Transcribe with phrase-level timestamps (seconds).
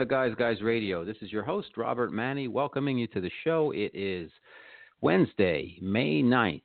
[0.00, 1.04] To Guys Guys Radio.
[1.04, 3.70] This is your host, Robert Manni, welcoming you to the show.
[3.72, 4.30] It is
[5.02, 6.62] Wednesday, May 9th,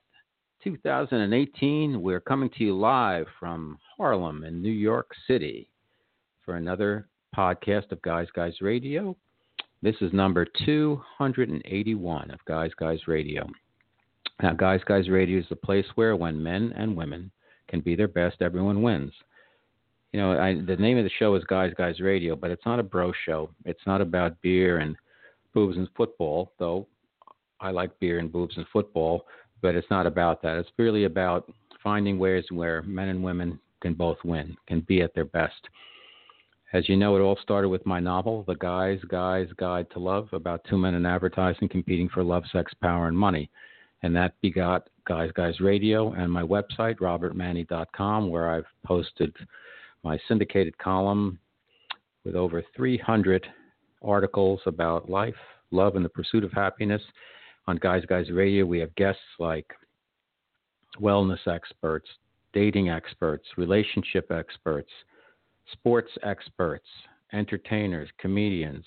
[0.63, 2.01] 2018.
[2.01, 5.69] We're coming to you live from Harlem in New York City
[6.45, 9.17] for another podcast of Guys Guys Radio.
[9.81, 13.45] This is number 281 of Guys Guys Radio.
[14.41, 17.31] Now, Guys Guys Radio is the place where, when men and women
[17.67, 19.11] can be their best, everyone wins
[20.15, 22.79] you know, I, the name of the show is Guys Guys Radio, but it's not
[22.79, 23.49] a bro show.
[23.65, 24.95] It's not about beer and
[25.53, 26.87] boobs and football, though
[27.59, 29.25] I like beer and boobs and football,
[29.61, 30.55] but it's not about that.
[30.55, 31.51] It's really about
[31.83, 35.67] finding ways where men and women can both win, can be at their best.
[36.71, 40.29] As you know, it all started with my novel, The Guys Guys Guide to Love,
[40.31, 43.49] about two men in advertising competing for love, sex, power, and money.
[44.01, 49.35] And that begot Guys Guys Radio and my website, robertmanni.com, where I've posted
[50.05, 51.39] my syndicated column
[52.23, 53.45] with over 300
[54.03, 55.33] articles about life,
[55.71, 57.01] love, and the pursuit of happiness.
[57.67, 59.65] On Guys Guys Radio, we have guests like
[61.01, 62.07] wellness experts,
[62.53, 64.91] dating experts, relationship experts,
[65.71, 66.85] sports experts,
[67.33, 68.85] entertainers, comedians,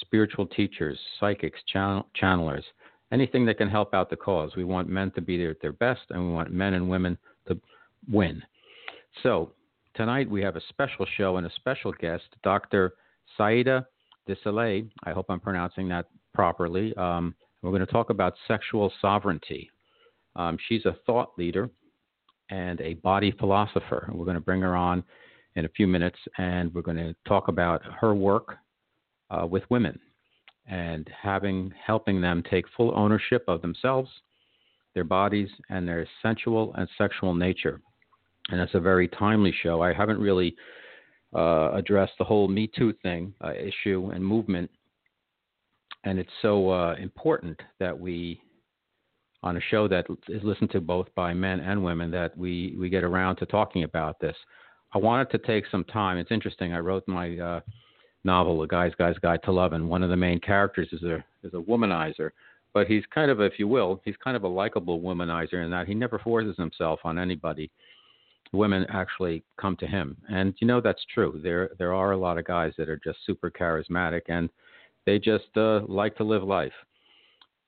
[0.00, 2.62] spiritual teachers, psychics, channel- channelers,
[3.10, 4.54] anything that can help out the cause.
[4.54, 7.18] We want men to be there at their best, and we want men and women
[7.48, 7.60] to
[8.08, 8.40] win.
[9.24, 9.50] So,
[9.96, 12.94] Tonight we have a special show and a special guest, Dr.
[13.36, 13.86] Saida
[14.28, 14.88] Desilets.
[15.02, 16.94] I hope I'm pronouncing that properly.
[16.96, 19.68] Um, we're going to talk about sexual sovereignty.
[20.36, 21.68] Um, she's a thought leader
[22.50, 24.08] and a body philosopher.
[24.12, 25.02] We're going to bring her on
[25.56, 28.56] in a few minutes, and we're going to talk about her work
[29.30, 29.98] uh, with women
[30.68, 34.08] and having helping them take full ownership of themselves,
[34.94, 37.80] their bodies, and their sensual and sexual nature
[38.50, 39.82] and it's a very timely show.
[39.82, 40.54] I haven't really
[41.34, 44.70] uh, addressed the whole Me Too thing uh, issue and movement,
[46.04, 48.40] and it's so uh, important that we,
[49.42, 52.88] on a show that is listened to both by men and women, that we we
[52.88, 54.36] get around to talking about this.
[54.92, 56.18] I wanted to take some time.
[56.18, 56.72] It's interesting.
[56.72, 57.60] I wrote my uh,
[58.24, 61.24] novel, "A Guy's Guy's Guide to Love," and one of the main characters is a
[61.44, 62.30] is a womanizer.
[62.72, 65.88] But he's kind of, if you will, he's kind of a likable womanizer in that
[65.88, 67.68] he never forces himself on anybody
[68.52, 70.16] women actually come to him.
[70.28, 71.40] And you know that's true.
[71.42, 74.50] There there are a lot of guys that are just super charismatic and
[75.06, 76.72] they just uh, like to live life.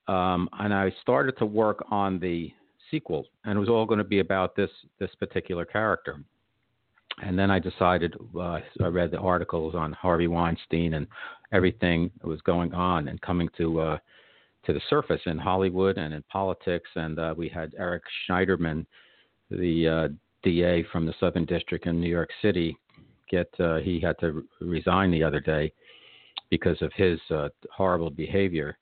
[0.09, 2.53] Um, and I started to work on the
[2.91, 6.19] sequel, and it was all going to be about this this particular character.
[7.23, 11.07] And then I decided uh, I read the articles on Harvey Weinstein and
[11.53, 13.99] everything that was going on and coming to uh,
[14.65, 16.89] to the surface in Hollywood and in politics.
[16.97, 18.87] And uh, we had Eric Schneiderman,
[19.51, 20.09] the uh,
[20.43, 22.77] DA from the Southern District in New York City
[23.31, 25.73] get uh, he had to resign the other day
[26.51, 28.77] because of his uh, horrible behavior,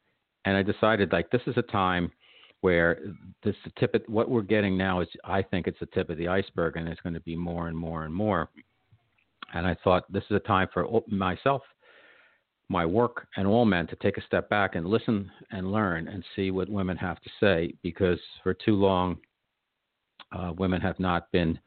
[0.44, 2.10] and I decided like this is a time
[2.60, 2.98] where
[3.42, 6.18] this the tip of what we're getting now is I think it's the tip of
[6.18, 8.50] the iceberg, and it's going to be more and more and more.
[9.54, 11.62] And I thought this is a time for myself,
[12.68, 16.24] my work, and all men to take a step back and listen and learn and
[16.36, 19.18] see what women have to say because for too long
[20.32, 21.58] uh, women have not been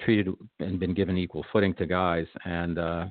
[0.00, 0.28] treated
[0.60, 3.06] and been given equal footing to guys, and uh,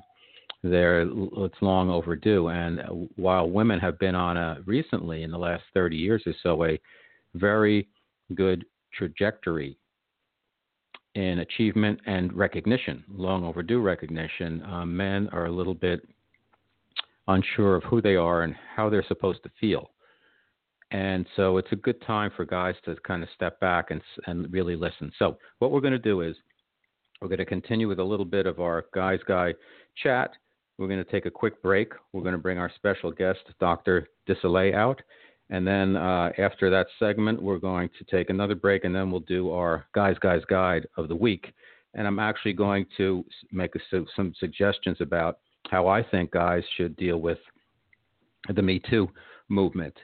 [0.62, 2.48] it's long overdue.
[2.48, 6.64] And while women have been on a recently in the last 30 years or so
[6.64, 6.80] a
[7.34, 7.88] very
[8.34, 9.76] good trajectory
[11.14, 16.00] in achievement and recognition, long overdue recognition, uh, men are a little bit
[17.28, 19.90] unsure of who they are and how they're supposed to feel.
[20.90, 24.52] And so it's a good time for guys to kind of step back and, and
[24.52, 25.10] really listen.
[25.18, 26.36] So, what we're going to do is
[27.20, 29.54] we're going to continue with a little bit of our Guys Guy
[30.02, 30.32] chat.
[30.78, 31.92] We're going to take a quick break.
[32.12, 34.08] We're going to bring our special guest, Dr.
[34.28, 35.00] Desilets, out.
[35.50, 39.20] And then uh, after that segment, we're going to take another break and then we'll
[39.20, 41.52] do our Guys Guys Guide of the week.
[41.94, 43.80] And I'm actually going to make a,
[44.16, 45.38] some suggestions about
[45.70, 47.38] how I think guys should deal with
[48.54, 49.08] the Me Too
[49.48, 49.94] movement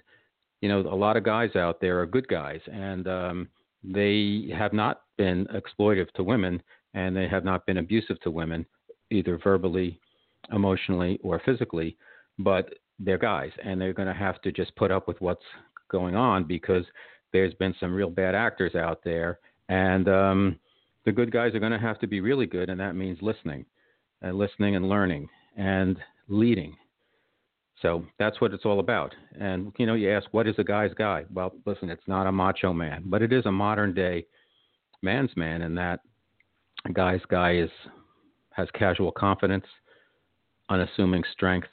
[0.60, 3.48] you know, a lot of guys out there are good guys, and um,
[3.82, 6.62] they have not been exploitive to women,
[6.94, 8.66] and they have not been abusive to women,
[9.10, 10.00] either verbally,
[10.52, 11.96] emotionally, or physically.
[12.38, 15.44] But they're guys, and they're going to have to just put up with what's
[15.90, 16.84] going on because
[17.32, 20.58] there's been some real bad actors out there, and um,
[21.06, 23.64] the good guys are going to have to be really good, and that means listening,
[24.20, 25.96] and listening and learning and
[26.28, 26.76] leading
[27.82, 29.14] so that's what it's all about.
[29.38, 31.24] And you know, you ask, what is a guy's guy?
[31.32, 34.26] Well, listen, it's not a macho man, but it is a modern day
[35.02, 36.00] man's man, in that
[36.84, 37.70] a guy's guy is
[38.52, 39.64] has casual confidence,
[40.68, 41.68] unassuming strength,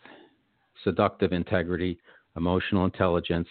[0.83, 1.99] seductive integrity,
[2.35, 3.47] emotional intelligence,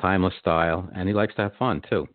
[0.00, 2.06] timeless style, and he likes to have fun too.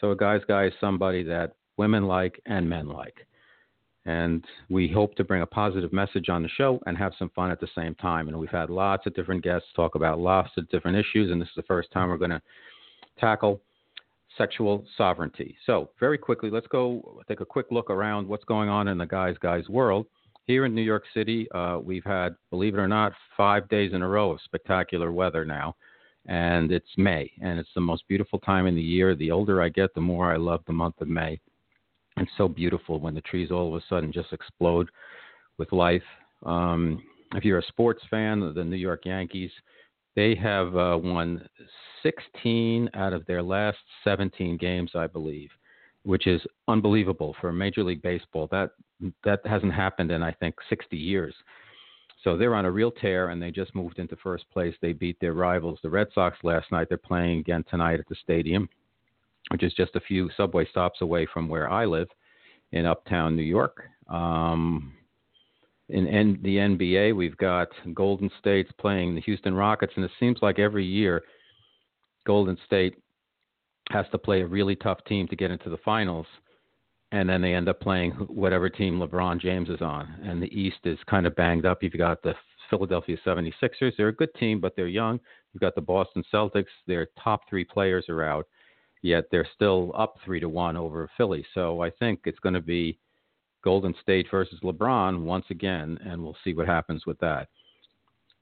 [0.00, 3.26] So a guy's guy is somebody that women like and men like.
[4.06, 7.50] And we hope to bring a positive message on the show and have some fun
[7.50, 8.28] at the same time.
[8.28, 11.48] And we've had lots of different guests talk about lots of different issues, and this
[11.48, 12.42] is the first time we're going to
[13.18, 13.60] tackle
[14.38, 15.56] sexual sovereignty.
[15.66, 19.06] So, very quickly, let's go take a quick look around what's going on in the
[19.06, 20.06] guys guys world.
[20.44, 24.02] Here in New York City, uh, we've had, believe it or not, five days in
[24.02, 25.74] a row of spectacular weather now.
[26.28, 29.16] And it's May, and it's the most beautiful time in the year.
[29.16, 31.40] The older I get, the more I love the month of May.
[32.18, 34.88] It's so beautiful when the trees all of a sudden just explode
[35.58, 36.02] with life.
[36.44, 37.02] Um,
[37.34, 39.50] if you're a sports fan, of the New York Yankees,
[40.14, 41.46] they have uh, won
[42.02, 45.50] 16 out of their last 17 games, I believe,
[46.04, 48.48] which is unbelievable for Major League Baseball.
[48.50, 48.70] That
[49.24, 51.34] that hasn't happened in I think 60 years.
[52.24, 54.74] So they're on a real tear, and they just moved into first place.
[54.80, 56.88] They beat their rivals, the Red Sox, last night.
[56.88, 58.68] They're playing again tonight at the stadium
[59.50, 62.08] which is just a few subway stops away from where I live
[62.72, 63.84] in uptown New York.
[64.08, 64.94] Um,
[65.88, 70.38] in N- the NBA, we've got Golden State's playing the Houston Rockets, and it seems
[70.42, 71.22] like every year
[72.26, 72.96] Golden State
[73.90, 76.26] has to play a really tough team to get into the finals,
[77.12, 80.12] and then they end up playing whatever team LeBron James is on.
[80.24, 81.84] And the East is kind of banged up.
[81.84, 82.34] You've got the
[82.68, 83.92] Philadelphia 76ers.
[83.96, 85.20] They're a good team, but they're young.
[85.52, 86.64] You've got the Boston Celtics.
[86.88, 88.48] Their top three players are out
[89.06, 91.44] yet they're still up three to one over Philly.
[91.54, 92.98] So I think it's going to be
[93.62, 97.48] Golden State versus LeBron once again, and we'll see what happens with that.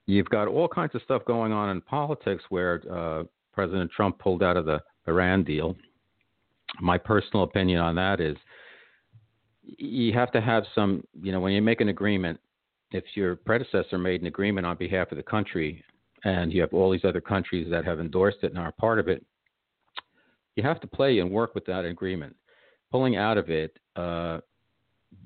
[0.06, 4.42] You've got all kinds of stuff going on in politics where uh, President Trump pulled
[4.42, 5.76] out of the Iran deal.
[6.80, 8.36] My personal opinion on that is
[9.62, 12.38] you have to have some, you know, when you make an agreement,
[12.90, 15.82] if your predecessor made an agreement on behalf of the country
[16.24, 19.08] and you have all these other countries that have endorsed it and are part of
[19.08, 19.24] it,
[20.56, 22.34] you have to play and work with that agreement.
[22.90, 24.38] Pulling out of it uh,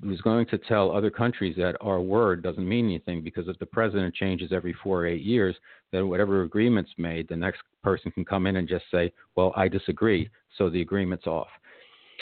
[0.03, 3.65] was going to tell other countries that our word doesn't mean anything because if the
[3.65, 5.55] president changes every four or eight years,
[5.91, 9.67] then whatever agreement's made, the next person can come in and just say, "Well, I
[9.67, 11.49] disagree," so the agreement's off.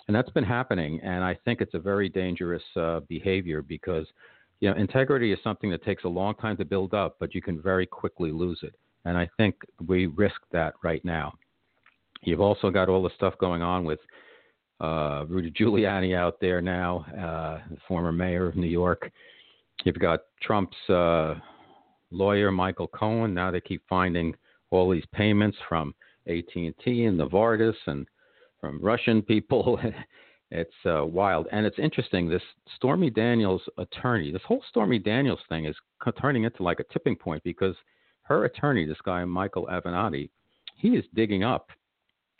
[0.08, 4.08] And that's been happening, and I think it's a very dangerous uh, behavior because
[4.60, 7.42] you know integrity is something that takes a long time to build up, but you
[7.42, 8.76] can very quickly lose it.
[9.06, 9.56] And I think
[9.86, 11.34] we risk that right now.
[12.24, 14.00] You've also got all the stuff going on with
[14.80, 19.12] uh, Rudy Giuliani out there now, uh, the former mayor of New York.
[19.84, 21.36] You've got Trump's uh,
[22.12, 23.34] lawyer Michael Cohen.
[23.34, 24.36] Now they keep finding
[24.70, 25.94] all these payments from
[26.28, 28.08] AT&T and Novartis and
[28.60, 29.80] from Russian people.
[30.52, 32.30] it's uh, wild, and it's interesting.
[32.30, 32.42] This
[32.76, 35.76] Stormy Daniels attorney, this whole Stormy Daniels thing is
[36.20, 37.76] turning into like a tipping point because
[38.24, 40.30] her attorney, this guy Michael Avenatti,
[40.76, 41.70] he is digging up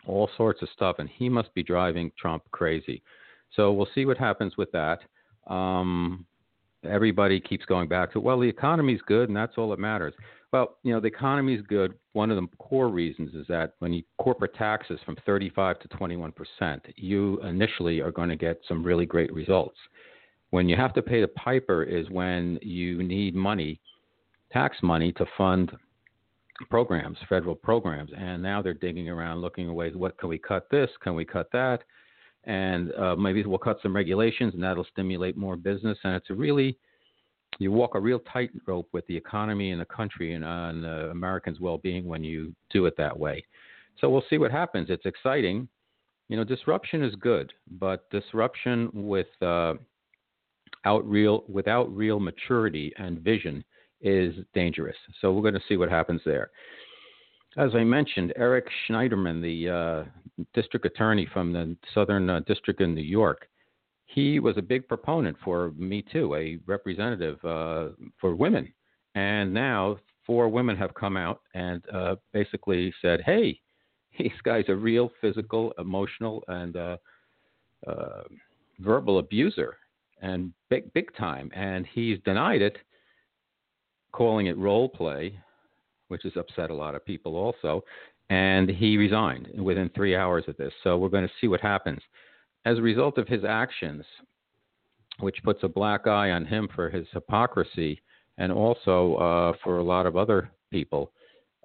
[0.08, 3.02] all sorts of stuff, and he must be driving Trump crazy.
[3.56, 5.00] So we'll see what happens with that.
[5.52, 6.26] Um,
[6.84, 10.14] everybody keeps going back to, well, the economy's good, and that's all that matters.
[10.54, 11.94] Well, you know, the economy's good.
[12.14, 16.32] One of the core reasons is that when you corporate taxes from 35 to 21
[16.32, 19.78] percent, you initially are going to get some really great results.
[20.52, 23.82] When you have to pay the piper is when you need money,
[24.54, 25.74] tax money, to fund
[26.70, 29.96] programs, federal programs, and now they're digging around looking at ways.
[29.96, 30.68] What can we cut?
[30.70, 30.90] This?
[31.04, 31.84] Can we cut that?
[32.46, 35.98] And uh, maybe we'll cut some regulations, and that'll stimulate more business.
[36.04, 36.78] And it's really
[37.60, 41.10] you walk a real tightrope with the economy and the country and, uh, and the
[41.10, 43.44] Americans' well-being when you do it that way.
[44.00, 44.90] So we'll see what happens.
[44.90, 45.68] It's exciting.
[46.30, 49.74] You know, disruption is good, but disruption with uh,
[50.86, 53.64] out real without real maturity and vision
[54.02, 54.96] is dangerous.
[55.22, 56.52] So we're going to see what happens there.
[57.58, 62.94] As I mentioned, Eric Schneiderman, the uh, district attorney from the Southern uh, District in
[62.94, 63.48] New York,
[64.06, 67.90] he was a big proponent for Me Too, a representative uh,
[68.22, 68.72] for women.
[69.16, 73.60] And now four women have come out and uh, basically said, hey,
[74.20, 76.98] these guys are real physical, emotional, and uh,
[77.88, 78.24] uh,
[78.80, 79.78] verbal abuser
[80.22, 81.52] and big, big time.
[81.56, 82.78] And he's denied it
[84.18, 85.40] calling it role play,
[86.08, 87.84] which has upset a lot of people also.
[88.30, 90.74] And he resigned within three hours of this.
[90.84, 92.02] So we're going to see what happens.
[92.66, 94.04] As a result of his actions,
[95.20, 98.02] which puts a black eye on him for his hypocrisy
[98.38, 101.12] and also uh, for a lot of other people,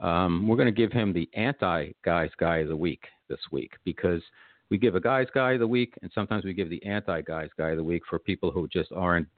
[0.01, 3.73] um, we're going to give him the anti guys guy of the week this week
[3.85, 4.23] because
[4.71, 7.49] we give a guys guy of the week and sometimes we give the anti guys
[7.59, 9.29] guy of the week for people who just aren't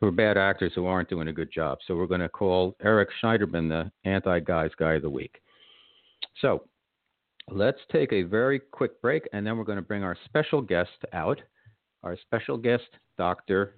[0.00, 1.78] who are bad actors who aren't doing a good job.
[1.86, 5.42] So we're going to call Eric Schneiderman the anti-guys guy of the week.
[6.40, 6.64] So
[7.50, 10.90] let's take a very quick break, and then we're going to bring our special guest
[11.12, 11.40] out.
[12.02, 12.88] Our special guest,
[13.18, 13.74] Dr.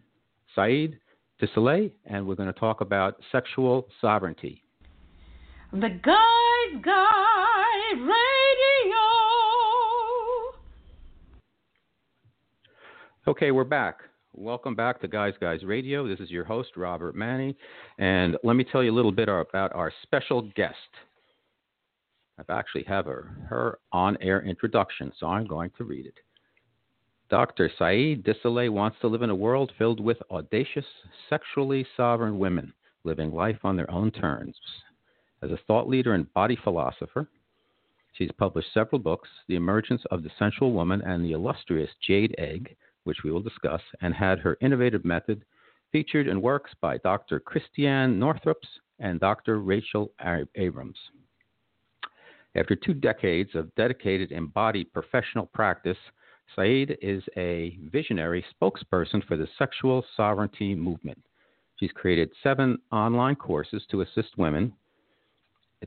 [0.54, 0.94] Saida
[1.40, 4.62] Desilets, and we're going to talk about sexual sovereignty.
[5.72, 8.12] The Guys Guy Radio.
[13.26, 14.02] Okay, we're back.
[14.34, 16.08] Welcome back to Guys Guys Radio.
[16.08, 17.54] This is your host, Robert Manni.
[17.98, 20.74] And let me tell you a little bit about our special guest.
[22.38, 26.14] I've actually have her, her on air introduction, so I'm going to read it.
[27.28, 27.70] Dr.
[27.78, 30.86] Saida Desilets wants to live in a world filled with audacious,
[31.28, 32.72] sexually sovereign women
[33.04, 34.56] living life on their own terms.
[35.42, 37.28] As a thought leader and body philosopher,
[38.14, 42.76] she's published several books The Emergence of the Sensual Woman and The Illustrious Jade Egg,
[43.04, 45.44] which we will discuss, and had her innovative method
[45.90, 47.40] featured in works by Dr.
[47.40, 48.68] Christiane Northrups
[48.98, 49.60] and Dr.
[49.60, 50.12] Rachel
[50.56, 50.98] Abrams.
[52.54, 55.96] After two decades of dedicated embodied professional practice,
[56.54, 61.18] Saida is a visionary spokesperson for the sexual sovereignty movement.
[61.76, 64.72] She's created seven online courses to assist women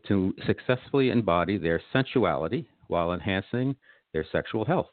[0.08, 3.76] to successfully embody their sensuality while enhancing
[4.12, 4.90] their sexual health.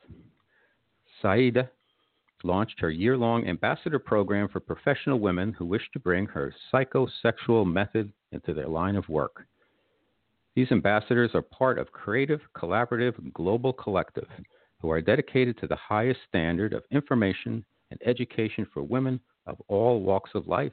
[1.20, 1.70] Saida
[2.44, 7.70] launched her year long ambassador program for professional women who wish to bring her psychosexual
[7.70, 9.46] method into their line of work.
[10.54, 14.28] These ambassadors are part of Creative Collaborative Global Collective
[14.82, 20.00] who are dedicated to the highest standard of information and education for women of all
[20.00, 20.72] walks of life.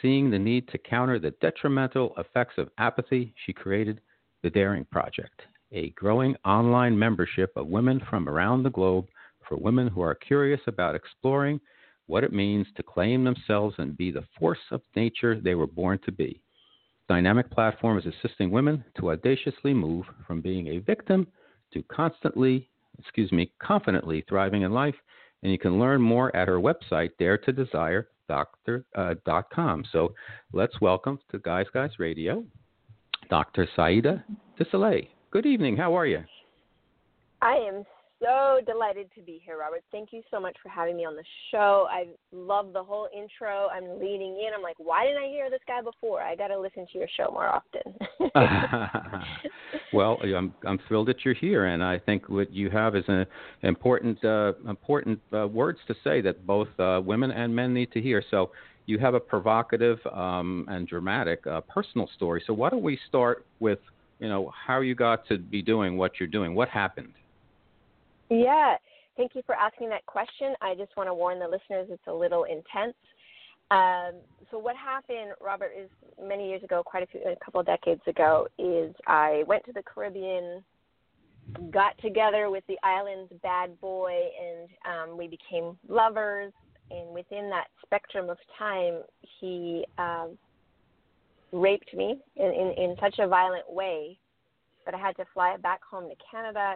[0.00, 4.00] Seeing the need to counter the detrimental effects of apathy, she created
[4.42, 9.06] the Daring Project, a growing online membership of women from around the globe
[9.50, 11.60] for women who are curious about exploring
[12.06, 15.98] what it means to claim themselves and be the force of nature they were born
[16.04, 16.40] to be.
[17.08, 21.26] Dynamic Platform is assisting women to audaciously move from being a victim
[21.74, 24.94] to constantly, excuse me, confidently thriving in life.
[25.42, 28.04] And you can learn more at her website, daretodesire.com.
[28.94, 30.14] Uh, so
[30.52, 32.44] let's welcome to Guys Guys Radio,
[33.28, 33.68] Dr.
[33.74, 34.24] Saida
[34.58, 35.08] Desilets.
[35.32, 35.76] Good evening.
[35.76, 36.22] How are you?
[37.42, 37.84] I am
[38.20, 39.82] so delighted to be here, Robert.
[39.90, 41.86] Thank you so much for having me on the show.
[41.90, 43.68] I love the whole intro.
[43.68, 44.50] I'm leaning in.
[44.54, 46.20] I'm like, why didn't I hear this guy before?
[46.20, 47.94] I got to listen to your show more often.
[49.92, 53.26] well, I'm I'm thrilled that you're here, and I think what you have is an
[53.62, 58.00] important uh, important uh, words to say that both uh, women and men need to
[58.00, 58.22] hear.
[58.30, 58.50] So.
[58.86, 62.42] You have a provocative um, and dramatic uh, personal story.
[62.44, 63.78] So why don't we start with,
[64.18, 66.56] you know, how you got to be doing what you're doing?
[66.56, 67.12] What happened?
[68.30, 68.76] Yeah,
[69.16, 70.54] thank you for asking that question.
[70.62, 72.94] I just want to warn the listeners it's a little intense.
[73.72, 74.20] Um,
[74.50, 75.90] so what happened, Robert, is
[76.22, 79.72] many years ago, quite a few, a couple of decades ago, is I went to
[79.72, 80.64] the Caribbean,
[81.70, 86.52] got together with the island's bad boy, and um, we became lovers.
[86.92, 89.02] And within that spectrum of time,
[89.40, 90.36] he um,
[91.52, 94.18] raped me in, in, in such a violent way
[94.84, 96.74] that I had to fly back home to Canada,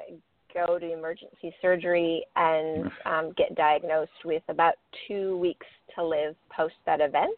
[0.55, 4.75] go to emergency surgery and um, get diagnosed with about
[5.07, 7.37] two weeks to live post that event.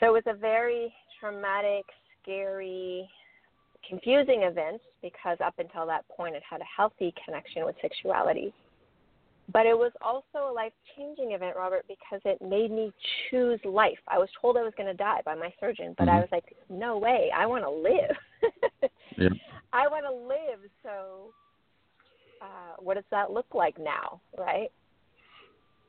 [0.00, 1.86] So it was a very traumatic,
[2.22, 3.08] scary,
[3.88, 8.52] confusing event because up until that point it had a healthy connection with sexuality.
[9.52, 12.92] But it was also a life changing event, Robert, because it made me
[13.30, 13.98] choose life.
[14.08, 16.16] I was told I was going to die by my surgeon, but mm-hmm.
[16.16, 18.90] I was like, no way, I want to live.
[19.16, 19.28] yeah.
[19.72, 20.68] I want to live.
[20.82, 21.32] So
[22.40, 24.70] uh, what does that look like now, right?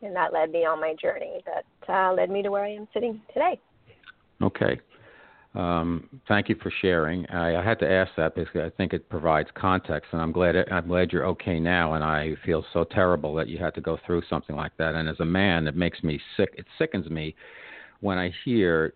[0.01, 2.88] And that led me on my journey that uh, led me to where I am
[2.94, 3.60] sitting today.
[4.42, 4.80] Okay.
[5.56, 7.25] Um, thank you for sharing.
[7.27, 10.56] I, I, had to ask that because I think it provides context, and I'm glad
[10.72, 11.94] I'm glad you're okay now.
[11.94, 14.94] And I feel so terrible that you had to go through something like that.
[14.94, 16.54] And as a man, it makes me sick.
[16.58, 17.34] It sickens me
[18.01, 18.94] when I hear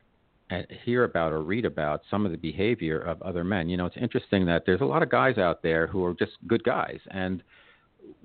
[0.86, 3.70] hear about or read about some of the behavior of other men.
[3.70, 6.34] You know, it's interesting that there's a lot of guys out there who are just
[6.48, 7.44] good guys, and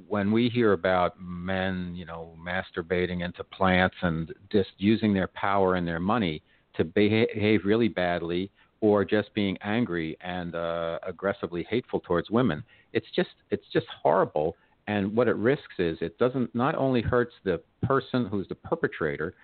[0.08, 5.74] when we hear about men, you know, masturbating into plants and just using their power
[5.74, 6.42] and their money
[6.76, 13.06] to behave really badly or just being angry and uh, aggressively hateful towards women, it's
[13.14, 14.56] just it's just horrible.
[14.88, 19.34] And what it risks is it doesn't not only hurts the person who's the perpetrator,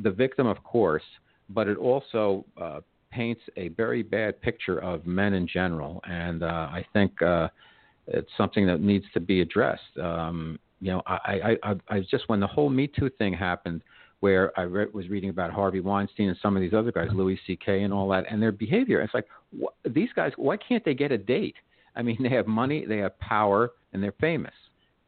[0.00, 1.04] the victim, of course,
[1.54, 2.80] but it also uh,
[3.10, 7.48] paints a very bad picture of men in general, and uh, I think uh,
[8.06, 9.98] it's something that needs to be addressed.
[10.00, 11.16] Um, you know, I,
[11.64, 13.82] I, I, I just when the whole Me Too thing happened,
[14.20, 17.38] where I re- was reading about Harvey Weinstein and some of these other guys, Louis
[17.46, 17.82] C.K.
[17.82, 19.00] and all that, and their behavior.
[19.00, 19.26] It's like
[19.60, 20.32] wh- these guys.
[20.36, 21.56] Why can't they get a date?
[21.96, 24.54] I mean, they have money, they have power, and they're famous.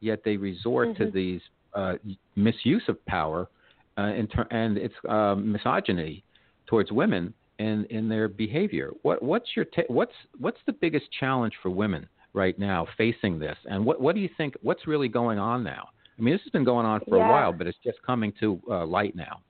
[0.01, 1.05] Yet they resort mm-hmm.
[1.05, 1.41] to these
[1.75, 1.95] uh,
[2.37, 3.49] misuse of power
[3.97, 6.25] uh, ter- and it's uh, misogyny
[6.73, 8.93] towards women and in their behavior.
[9.03, 13.59] What what's your ta- what's what's the biggest challenge for women right now facing this?
[13.67, 14.55] And what what do you think?
[14.63, 15.91] What's really going on now?
[16.19, 17.29] I mean, this has been going on for yeah.
[17.29, 19.43] a while, but it's just coming to uh, light now.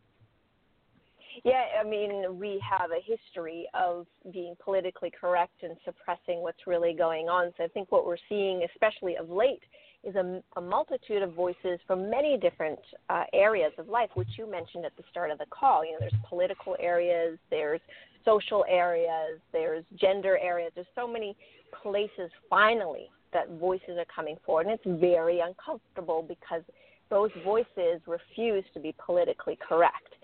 [1.45, 6.93] Yeah, I mean, we have a history of being politically correct and suppressing what's really
[6.93, 7.53] going on.
[7.57, 9.63] So I think what we're seeing, especially of late,
[10.05, 12.79] is a, a multitude of voices from many different
[13.09, 15.85] uh, areas of life, which you mentioned at the start of the call.
[15.85, 17.81] You know, there's political areas, there's
[18.25, 20.73] social areas, there's gender areas.
[20.75, 21.37] There's so many
[21.83, 26.63] places finally that voices are coming forward, and it's very uncomfortable because
[27.09, 30.15] those voices refuse to be politically correct.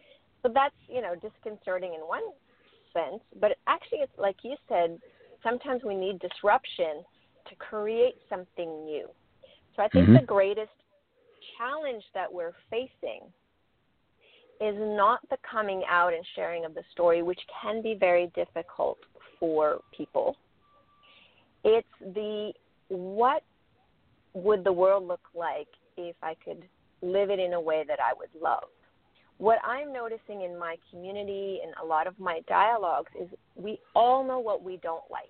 [0.43, 2.23] So that's you know disconcerting in one
[2.93, 4.99] sense, but actually it's like you said,
[5.43, 7.05] sometimes we need disruption
[7.49, 9.09] to create something new.
[9.79, 10.17] So I think mm-hmm.
[10.17, 10.73] the greatest
[11.57, 13.21] challenge that we're facing
[14.61, 18.99] is not the coming out and sharing of the story, which can be very difficult
[19.39, 20.37] for people.
[21.63, 22.53] It's the
[22.89, 23.45] what
[24.35, 26.65] would the world look like if I could
[27.01, 28.65] live it in a way that I would love?
[29.37, 34.27] What I'm noticing in my community and a lot of my dialogues is we all
[34.27, 35.29] know what we don't like.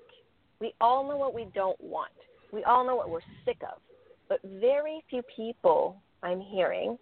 [0.58, 2.12] We all know what we don't want.
[2.50, 3.78] We all know what we're sick of.
[4.28, 6.98] But very few people I'm hearing,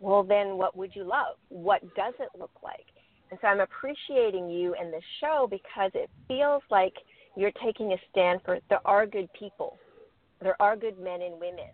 [0.00, 1.36] well, then what would you love?
[1.48, 2.86] What does it look like?
[3.30, 6.92] And so I'm appreciating you and this show because it feels like
[7.36, 9.78] you're taking a stand for there are good people,
[10.40, 11.70] there are good men and women.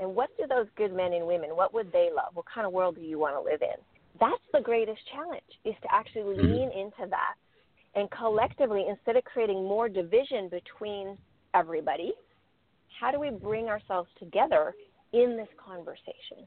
[0.00, 2.34] And what do those good men and women, what would they love?
[2.34, 3.78] What kind of world do you want to live in?
[4.18, 6.52] That's the greatest challenge, is to actually mm-hmm.
[6.52, 7.34] lean into that
[7.94, 11.16] and collectively, instead of creating more division between
[11.54, 12.12] everybody,
[12.98, 14.74] how do we bring ourselves together
[15.12, 16.46] in this conversation?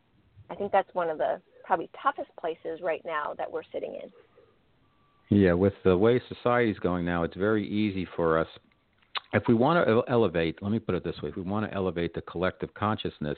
[0.49, 4.09] I think that's one of the probably toughest places right now that we're sitting in.
[5.29, 8.47] Yeah, with the way society's going now, it's very easy for us.
[9.33, 11.75] If we want to elevate, let me put it this way if we want to
[11.75, 13.37] elevate the collective consciousness,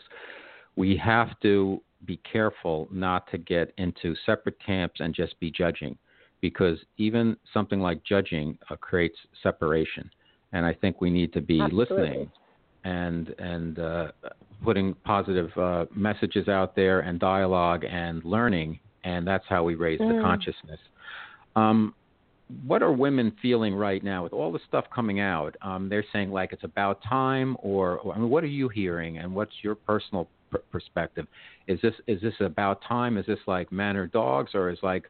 [0.76, 5.98] we have to be careful not to get into separate camps and just be judging,
[6.42, 10.10] because even something like judging uh, creates separation.
[10.54, 11.98] And I think we need to be Absolutely.
[11.98, 12.32] listening
[12.84, 14.12] and and uh,
[14.64, 20.00] putting positive uh, messages out there and dialogue and learning, and that's how we raise
[20.00, 20.16] mm.
[20.16, 20.80] the consciousness.
[21.56, 21.94] Um,
[22.66, 25.56] what are women feeling right now with all the stuff coming out?
[25.62, 29.20] Um, they're saying like it's about time, or, or, I mean, what are you hearing,
[29.20, 31.28] and what's your personal pr- perspective?
[31.68, 33.18] Is this is this about time?
[33.18, 35.10] Is this like men or dogs, or is like,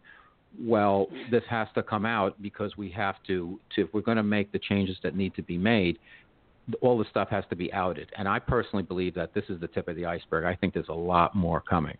[0.60, 4.24] well, this has to come out because we have to, to if we're going to
[4.24, 5.98] make the changes that need to be made,
[6.82, 8.10] all the stuff has to be outed.
[8.18, 10.46] And I personally believe that this is the tip of the iceberg.
[10.46, 11.98] I think there's a lot more coming.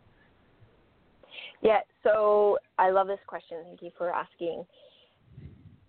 [1.62, 3.58] Yeah, so I love this question.
[3.66, 4.66] Thank you for asking.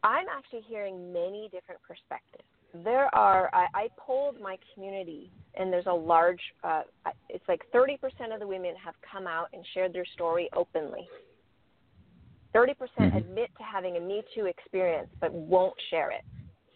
[0.03, 2.45] I'm actually hearing many different perspectives.
[2.85, 6.83] There are, I, I polled my community, and there's a large, uh,
[7.29, 7.99] it's like 30%
[8.33, 11.09] of the women have come out and shared their story openly.
[12.55, 16.23] 30% mm hmm admit to having a Me Too experience but won't share it.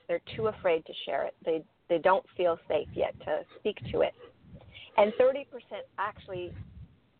[0.06, 1.34] They're too afraid to share it.
[1.44, 4.14] They they don't feel safe yet to speak to it.
[4.96, 5.44] And 30%
[5.98, 6.52] actually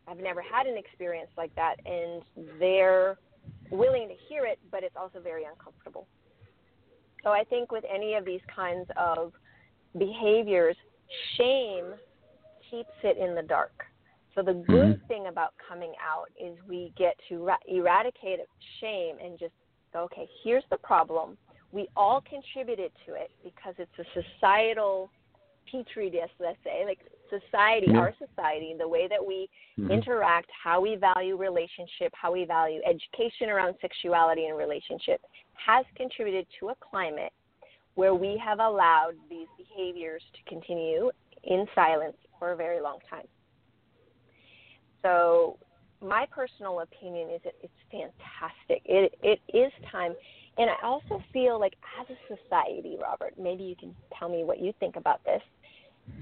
[0.07, 2.23] have never had an experience like that, and
[2.59, 3.19] they're
[3.71, 6.07] willing to hear it, but it's also very uncomfortable.
[7.23, 9.33] So I think with any of these kinds of
[9.99, 10.77] behaviors,
[11.37, 11.95] shame
[12.71, 13.85] keeps it in the dark.
[14.35, 15.07] So the good mm-hmm.
[15.07, 18.41] thing about coming out is we get to ra- eradicate
[18.81, 19.53] shame and just
[19.93, 21.39] go, okay, here's the problem
[21.75, 25.11] we all contributed to it because it's a societal
[25.71, 27.99] petri dish, let's say, like society, yeah.
[27.99, 29.91] our society, the way that we mm-hmm.
[29.91, 35.21] interact, how we value relationship, how we value education around sexuality and relationship,
[35.55, 37.33] has contributed to a climate
[37.97, 41.11] where we have allowed these behaviors to continue
[41.43, 43.27] in silence for a very long time.
[45.03, 45.59] So,
[46.01, 48.83] my personal opinion is that it's fantastic.
[48.85, 50.15] It, it is time
[50.57, 54.61] and I also feel like, as a society, Robert, maybe you can tell me what
[54.61, 55.43] you think about this,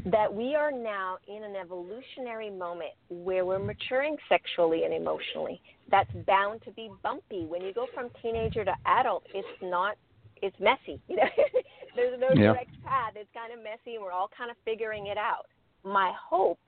[0.06, 5.60] that we are now in an evolutionary moment where we're maturing sexually and emotionally.
[5.90, 7.44] That's bound to be bumpy.
[7.44, 9.96] When you go from teenager to adult, it's not,
[10.40, 11.00] it's messy.
[11.08, 11.28] You know,
[11.96, 12.52] there's no yeah.
[12.52, 13.12] direct path.
[13.16, 15.46] It's kind of messy, and we're all kind of figuring it out.
[15.84, 16.60] My hope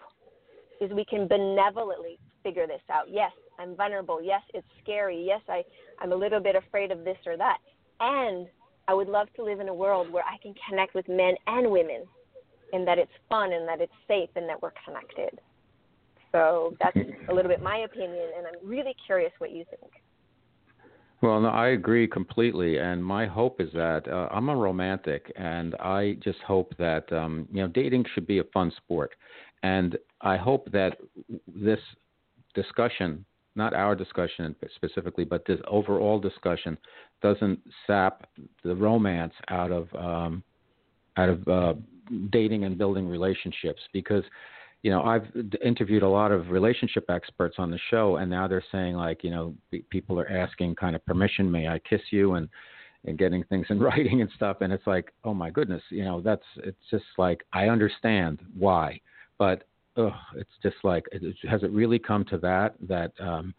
[0.81, 3.05] is we can benevolently figure this out.
[3.09, 4.21] Yes, I'm vulnerable.
[4.23, 5.25] Yes, it's scary.
[5.25, 5.63] Yes, I,
[6.01, 7.59] I'm a little bit afraid of this or that.
[8.01, 8.47] And
[8.89, 11.71] I would love to live in a world where I can connect with men and
[11.71, 12.05] women
[12.73, 15.39] and that it's fun and that it's safe and that we're connected.
[16.33, 16.97] So that's
[17.29, 19.93] a little bit my opinion, and I'm really curious what you think.
[21.23, 25.77] Well, no, I agree completely, and my hope is that uh, I'm a romantic, and
[25.77, 29.15] I just hope that um, you know dating should be a fun sport,
[29.63, 30.99] and I hope that
[31.47, 31.79] this
[32.55, 33.25] discussion,
[33.57, 36.77] not our discussion specifically, but this overall discussion,
[37.23, 38.27] doesn't sap
[38.63, 40.43] the romance out of um,
[41.17, 41.75] out of uh,
[42.31, 44.25] dating and building relationships because
[44.83, 45.27] you know I've
[45.65, 49.31] interviewed a lot of relationship experts on the show and now they're saying like you
[49.31, 49.55] know
[49.91, 52.35] people are asking kind of permission may I kiss you?
[52.35, 52.49] and
[53.07, 54.59] and getting things in writing and stuff.
[54.61, 59.01] And it's like oh my goodness you know that's it's just like I understand why
[59.39, 59.65] but
[59.97, 61.05] ugh, it's just like
[61.49, 63.55] has it really come to that that um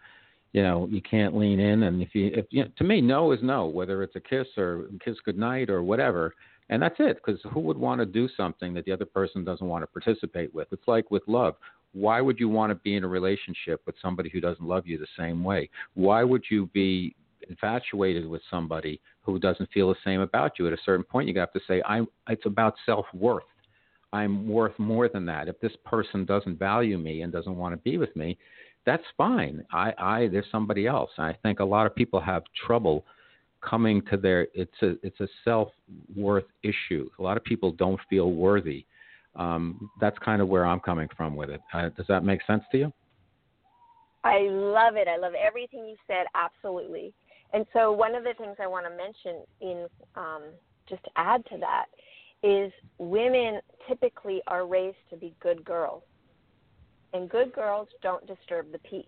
[0.54, 3.32] you know you can't lean in and if you if you know, to me no
[3.32, 6.34] is no whether it's a kiss or kiss goodnight or whatever.
[6.70, 9.68] And that's it because who would want to do something that the other person doesn't
[9.68, 10.68] want to participate with?
[10.72, 11.56] It's like with love.
[11.94, 14.98] Why would you want to be in a relationship with somebody who doesn't love you
[14.98, 15.70] the same way?
[15.94, 17.16] Why would you be
[17.48, 20.66] infatuated with somebody who doesn't feel the same about you?
[20.66, 23.44] At a certain point you have to say i it's about self-worth
[24.16, 27.78] i'm worth more than that if this person doesn't value me and doesn't want to
[27.90, 28.38] be with me
[28.86, 33.04] that's fine i i there's somebody else i think a lot of people have trouble
[33.68, 35.70] coming to their it's a it's a self
[36.16, 37.10] worth issue.
[37.20, 38.86] A lot of people don't feel worthy.
[39.36, 41.62] Um, that's kind of where I'm coming from with it.
[41.74, 42.94] Uh, does that make sense to you?
[44.24, 45.08] I love it.
[45.08, 46.26] I love everything you said.
[46.34, 47.14] Absolutely.
[47.54, 50.44] And so one of the things I want to mention in um,
[50.90, 51.86] just to add to that
[52.46, 56.04] is women typically are raised to be good girls,
[57.14, 59.06] and good girls don't disturb the peace.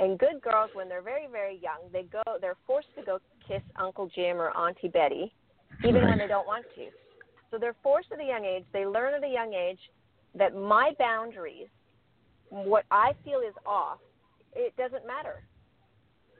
[0.00, 3.62] And good girls, when they're very, very young, they go, they're forced to go kiss
[3.76, 5.32] Uncle Jim or Auntie Betty,
[5.80, 6.08] even right.
[6.08, 6.86] when they don't want to.
[7.50, 8.64] So they're forced at a young age.
[8.72, 9.78] They learn at a young age
[10.34, 11.68] that my boundaries,
[12.48, 13.98] what I feel is off,
[14.56, 15.44] it doesn't matter.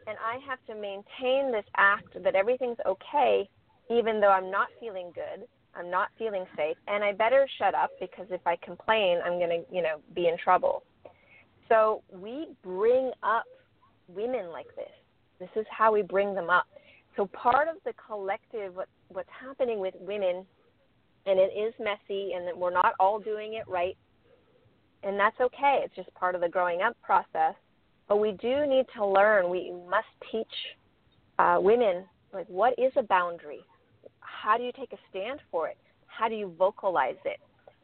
[0.06, 3.48] And I have to maintain this act that everything's okay,
[3.90, 5.46] even though I'm not feeling good.
[5.74, 9.48] I'm not feeling safe, and I better shut up because if I complain, I'm going
[9.50, 10.82] to, you know, be in trouble.
[11.68, 13.44] So we bring up
[14.08, 14.90] women like this.
[15.40, 16.66] This is how we bring them up.
[17.16, 20.44] So part of the collective, what, what's happening with women,
[21.26, 23.96] and it is messy, and we're not all doing it right,
[25.02, 25.80] and that's okay.
[25.84, 27.54] It's just part of the growing up process.
[28.08, 29.48] But we do need to learn.
[29.48, 30.46] We must teach
[31.38, 33.60] uh, women like what is a boundary.
[34.42, 35.78] How do you take a stand for it?
[36.06, 37.38] How do you vocalize it?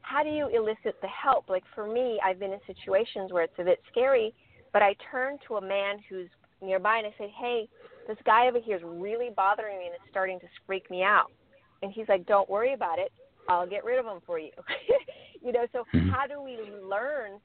[0.08, 1.48] how do you elicit the help?
[1.48, 4.32] Like for me, I've been in situations where it's a bit scary,
[4.72, 6.28] but I turn to a man who's
[6.62, 7.68] nearby and I say, hey,
[8.06, 11.30] this guy over here is really bothering me and it's starting to freak me out.
[11.82, 13.12] And he's like, don't worry about it.
[13.48, 14.50] I'll get rid of him for you.
[15.44, 16.08] you know, so mm-hmm.
[16.08, 17.38] how do we learn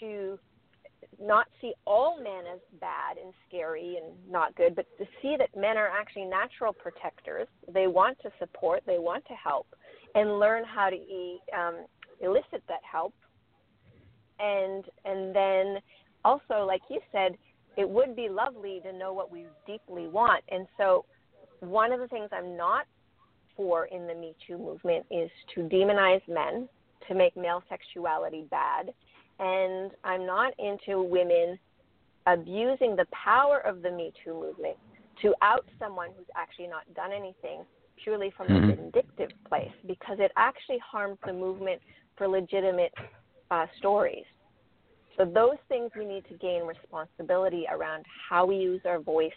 [0.00, 0.38] to
[1.20, 5.48] not see all men as bad and scary and not good, but to see that
[5.58, 7.48] men are actually natural protectors.
[7.72, 9.66] They want to support, they want to help,
[10.14, 10.96] and learn how to
[11.56, 11.86] um,
[12.20, 13.14] elicit that help
[14.40, 15.78] and and then
[16.24, 17.36] also like you said
[17.76, 21.04] it would be lovely to know what we deeply want and so
[21.60, 22.86] one of the things i'm not
[23.56, 26.68] for in the me too movement is to demonize men
[27.06, 28.92] to make male sexuality bad
[29.40, 31.58] and i'm not into women
[32.26, 34.76] abusing the power of the me too movement
[35.22, 37.64] to out someone who's actually not done anything
[38.02, 38.70] purely from mm-hmm.
[38.70, 41.80] a vindictive place because it actually harms the movement
[42.16, 42.92] for legitimate
[43.50, 44.24] uh, stories.
[45.16, 49.32] So those things we need to gain responsibility around how we use our voice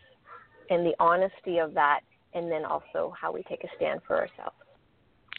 [0.69, 2.01] and the honesty of that,
[2.33, 4.55] and then also how we take a stand for ourselves.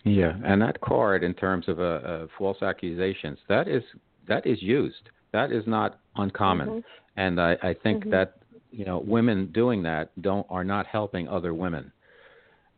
[0.04, 3.82] Yeah, and that card in terms of uh, uh, false accusations that is
[4.28, 5.10] that is used.
[5.32, 6.80] That is not uncommon, mm-hmm.
[7.20, 8.10] and I, I think mm-hmm.
[8.10, 8.36] that
[8.70, 11.92] you know women doing that don't are not helping other women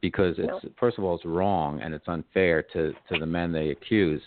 [0.01, 0.71] because it's no.
[0.79, 4.23] first of all it's wrong and it's unfair to to the men they accuse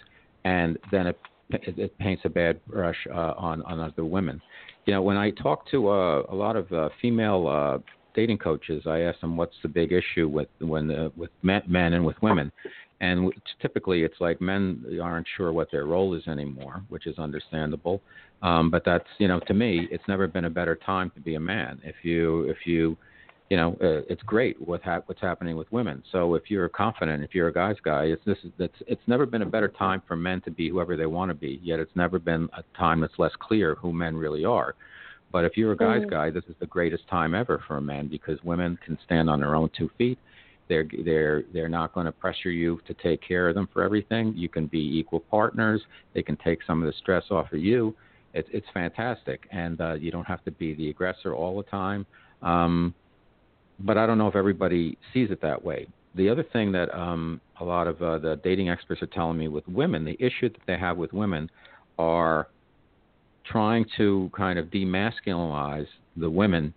[0.46, 1.20] and then it
[1.52, 4.42] it, it paints a bad brush uh, on on other women.
[4.86, 7.78] You know, when I talk to uh, a lot of uh, female uh,
[8.14, 12.06] dating coaches, I ask them what's the big issue with when uh, with men, and
[12.06, 12.52] with women,
[13.02, 18.02] and typically it's like men aren't sure what their role is anymore, which is understandable.
[18.42, 21.36] Um, but that's you know, to me, it's never been a better time to be
[21.36, 21.80] a man.
[21.84, 22.98] If you if you
[23.50, 26.04] you know, uh, it's great what ha- what's happening with women.
[26.12, 29.26] So if you're confident, if you're a guy's guy, it's this is that's it's never
[29.26, 31.60] been a better time for men to be whoever they want to be.
[31.64, 34.76] Yet it's never been a time that's less clear who men really are.
[35.32, 36.10] But if you're a guy's Mhm.
[36.10, 39.40] guy, this is the greatest time ever for a man because women can stand on
[39.40, 40.18] their own two feet.
[40.68, 44.34] They're they're they're not going to pressure you to take care of them for everything.
[44.36, 45.82] You can be equal partners.
[46.14, 47.96] They can take some of the stress off of you.
[48.34, 52.06] It's it's fantastic, and uh, you don't have to be the aggressor all the time.
[52.42, 52.94] Um,
[53.80, 55.88] but I don't know if everybody sees it that way.
[56.16, 59.48] The other thing that um, a lot of uh, the dating experts are telling me
[59.48, 61.50] with women, the issue that they have with women
[61.98, 62.48] are
[63.50, 66.74] trying to kind of demasculinize the women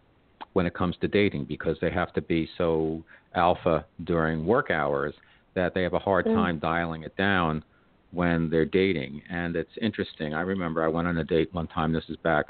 [0.54, 3.02] when it comes to dating because they have to be so
[3.34, 5.14] alpha during work hours
[5.54, 6.34] that they have a hard Mm.
[6.34, 7.62] time dialing it down
[8.10, 9.22] when they're dating.
[9.30, 10.34] And it's interesting.
[10.34, 12.46] I remember I went on a date one time, this is back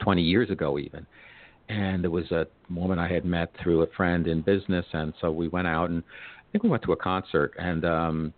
[0.00, 1.06] 20 years ago even.
[1.68, 4.86] And there was a woman I had met through a friend in business.
[4.92, 7.54] And so we went out and I think we went to a concert.
[7.58, 8.32] And um,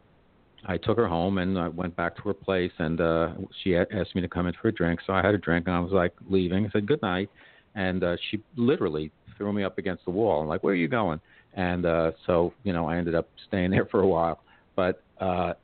[0.67, 2.73] I took her home and I went back to her place.
[2.79, 3.31] And uh,
[3.63, 5.01] she asked me to come in for a drink.
[5.07, 6.67] So I had a drink and I was like leaving.
[6.67, 7.31] I said, good night.
[7.75, 10.43] And uh, she literally threw me up against the wall.
[10.43, 11.21] I'm like, where are you going?
[11.55, 14.41] And uh, so, you know, I ended up staying there for a while.
[14.75, 15.55] But, uh,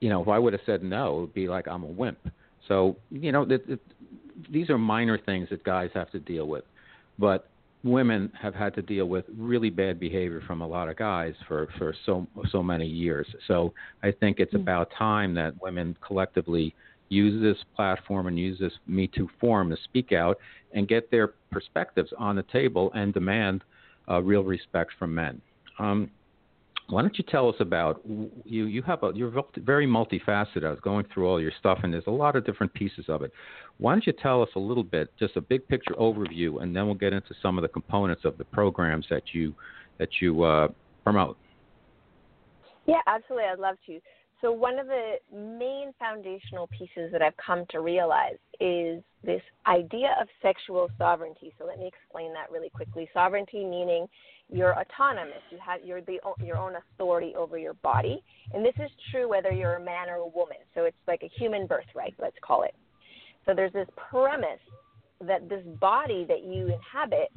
[0.00, 2.18] you know, if I would have said no, it would be like I'm a wimp.
[2.68, 3.80] So, you know, it, it,
[4.50, 6.64] these are minor things that guys have to deal with.
[7.18, 7.48] But
[7.84, 11.68] women have had to deal with really bad behavior from a lot of guys for,
[11.78, 13.26] for so so many years.
[13.46, 14.62] So I think it's Mm.
[14.62, 16.74] about time that women collectively
[17.08, 20.38] use this platform and use this Me Too forum to speak out
[20.72, 23.62] and get their perspectives on the table and demand
[24.10, 25.40] uh, real respect from men.
[25.78, 26.10] Um,
[26.90, 28.00] why don't you tell us about
[28.44, 28.64] you?
[28.64, 30.64] You have a you're very multifaceted.
[30.64, 33.22] I was going through all your stuff, and there's a lot of different pieces of
[33.22, 33.30] it.
[33.78, 36.86] Why don't you tell us a little bit, just a big picture overview, and then
[36.86, 39.54] we'll get into some of the components of the programs that you
[39.98, 40.68] that you uh,
[41.04, 41.36] promote.
[42.86, 43.44] Yeah, absolutely.
[43.44, 44.00] I'd love to.
[44.40, 50.14] So, one of the main foundational pieces that I've come to realize is this idea
[50.20, 51.52] of sexual sovereignty.
[51.58, 53.08] So, let me explain that really quickly.
[53.12, 54.06] Sovereignty meaning
[54.48, 55.42] you're autonomous.
[55.50, 58.22] You have you're the your own authority over your body,
[58.54, 60.58] and this is true whether you're a man or a woman.
[60.74, 62.74] So, it's like a human birthright, let's call it.
[63.48, 64.60] So, there's this premise
[65.22, 67.32] that this body that you inhabit,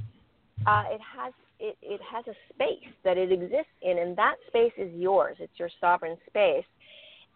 [0.67, 4.74] uh, it has it, it has a space that it exists in, and that space
[4.78, 5.38] is yours.
[5.39, 6.65] It's your sovereign space.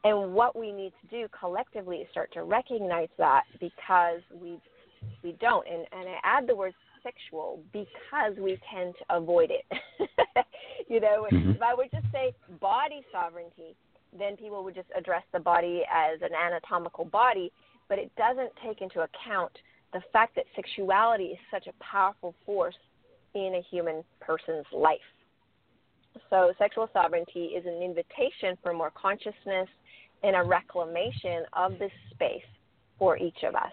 [0.03, 4.59] And what we need to do collectively is start to recognize that because we
[5.23, 5.65] we don't.
[5.67, 9.65] And, and I add the word sexual because we tend to avoid it.
[10.89, 11.55] you know, Mhm.
[11.55, 13.75] if I would just say body sovereignty,
[14.17, 17.51] then people would just address the body as an anatomical body,
[17.89, 19.51] but it doesn't take into account
[19.93, 22.75] the fact that sexuality is such a powerful force
[23.33, 24.99] in a human person's life.
[26.29, 29.67] So, sexual sovereignty is an invitation for more consciousness
[30.23, 32.45] and a reclamation of this space
[32.97, 33.71] for each of us.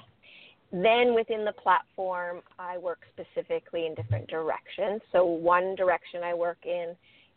[0.72, 5.00] Then, within the platform, I work specifically in different directions.
[5.12, 6.94] So, one direction I work in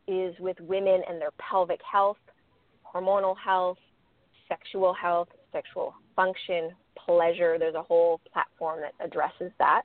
[0.08, 2.18] is with women and their pelvic health,
[2.86, 3.78] hormonal health,
[4.48, 6.72] sexual health, sexual function,
[7.06, 7.58] pleasure.
[7.60, 9.84] There's a whole platform that addresses that.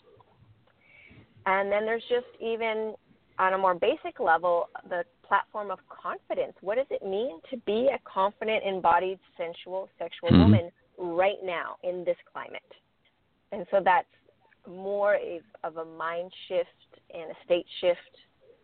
[1.47, 2.95] And then there's just even
[3.39, 6.53] on a more basic level, the platform of confidence.
[6.61, 10.39] What does it mean to be a confident, embodied, sensual, sexual Mhm.
[10.39, 12.75] woman right now in this climate?
[13.53, 14.09] And so that's
[14.67, 15.19] more
[15.65, 18.19] of a mind shift and a state shift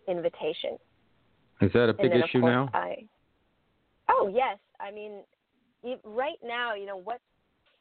[0.07, 0.79] invitation.
[1.63, 2.69] Is that a big issue course, now?
[2.75, 3.09] I,
[4.11, 5.25] oh yes, I mean,
[6.05, 7.21] right now, you know what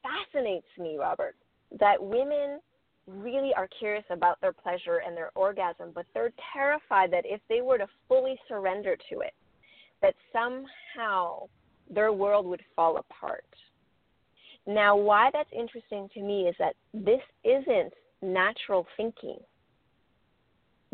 [0.04, 1.36] fascinates me, Robert,
[1.80, 2.60] that women
[3.08, 7.62] really are curious about their pleasure and their orgasm, but they're terrified that if they
[7.62, 9.34] were to fully surrender to it,
[10.02, 11.48] that somehow
[11.90, 13.46] their world would fall apart.
[14.68, 19.38] Now, why that's interesting to me is that this isn't natural thinking.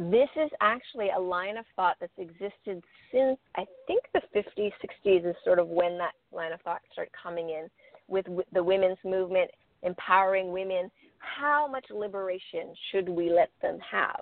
[0.09, 4.71] This is actually a line of thought that's existed since I think the 50s,
[5.05, 7.69] 60s is sort of when that line of thought started coming in
[8.07, 9.51] with w- the women's movement,
[9.83, 10.89] empowering women.
[11.19, 14.21] How much liberation should we let them have?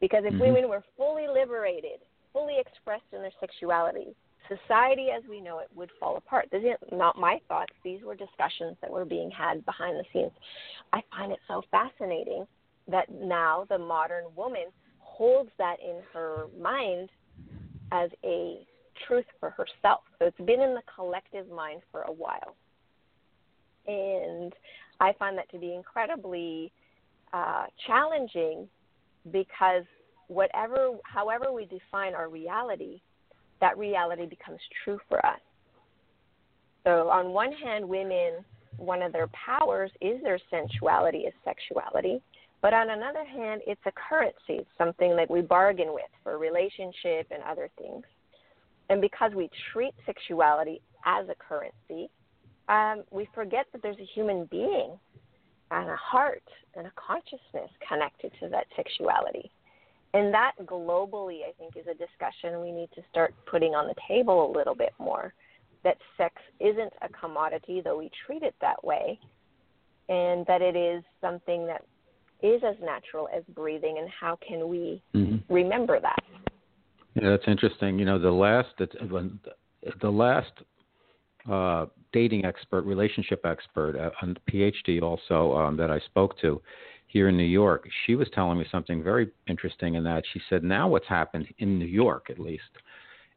[0.00, 0.40] Because if Mhm.
[0.40, 2.00] women were fully liberated,
[2.32, 4.16] fully expressed in their sexuality,
[4.48, 6.48] society as we know it would fall apart.
[6.50, 7.74] These are not my thoughts.
[7.82, 10.32] These were discussions that were being had behind the scenes.
[10.94, 12.48] I find it so fascinating
[12.88, 14.66] that now the modern woman
[14.98, 17.10] holds that in her mind
[17.92, 18.66] as a
[19.06, 20.00] truth for herself.
[20.18, 22.56] So it's been in the collective mind for a while.
[23.86, 24.52] And
[25.00, 26.72] I find that to be incredibly
[27.32, 28.68] uh, challenging
[29.30, 29.84] because
[30.28, 33.00] whatever, however we define our reality,
[33.60, 35.40] that reality becomes true for us.
[36.84, 38.44] So on one hand, women
[38.76, 42.20] one of their powers is their sensuality, is sexuality.
[42.62, 47.42] But on another hand, it's a currency, something that we bargain with for relationship and
[47.42, 48.04] other things.
[48.88, 52.08] And because we treat sexuality as a currency,
[52.68, 54.96] um, we forget that there's a human being
[55.72, 56.42] and a heart
[56.76, 59.50] and a consciousness connected to that sexuality.
[60.14, 63.94] And that globally, I think, is a discussion we need to start putting on the
[64.06, 65.32] table a little bit more.
[65.82, 69.18] That sex isn't a commodity, though we treat it that way,
[70.08, 71.82] and that it is something that
[72.42, 73.98] is as natural as breathing.
[73.98, 75.52] And how can we mm-hmm.
[75.52, 76.18] remember that?
[77.14, 77.98] Yeah, that's interesting.
[77.98, 78.70] You know, the last
[80.00, 80.52] the last
[81.50, 86.60] uh, dating expert, relationship expert, uh, a PhD also um, that I spoke to
[87.12, 90.64] here in New York, she was telling me something very interesting in that she said
[90.64, 92.62] now what's happened in New York at least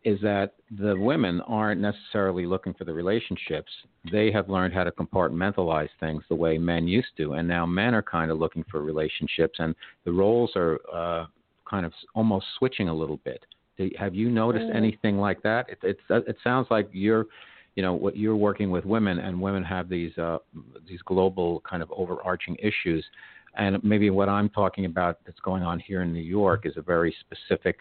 [0.06, 3.72] is that the women aren't necessarily looking for the relationships.
[4.12, 7.96] They have learned how to compartmentalize things the way men used to, and now men
[7.96, 11.26] are kind of looking for relationships, and the roles are uh,
[11.68, 13.44] kind of almost switching a little bit.
[13.98, 14.76] Have you noticed mm.
[14.76, 15.68] anything like that?
[15.70, 17.26] It, it, it sounds like you're
[17.76, 20.38] you know what you're working with women and women have these uh,
[20.88, 23.04] these global kind of overarching issues
[23.58, 26.82] and maybe what I'm talking about that's going on here in New York is a
[26.82, 27.80] very specific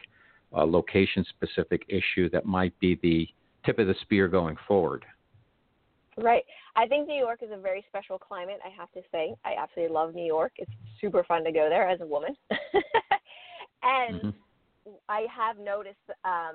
[0.55, 3.27] uh, location specific issue that might be the
[3.65, 5.05] tip of the spear going forward.
[6.17, 6.45] Right.
[6.77, 9.35] I think New York is a very special climate, I have to say.
[9.45, 10.53] I absolutely love New York.
[10.59, 12.37] It's super fun to go there as a woman.
[13.83, 14.91] and mm-hmm.
[15.09, 16.55] I have noticed um,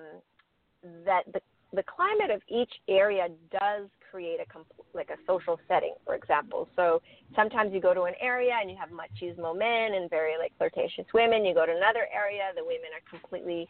[1.06, 1.42] that the
[1.74, 6.68] the climate of each area does create a compl- like a social setting, for example.
[6.76, 7.02] So
[7.36, 11.06] sometimes you go to an area and you have machismo men and very like flirtatious
[11.14, 11.46] women.
[11.46, 13.68] You go to another area, the women are completely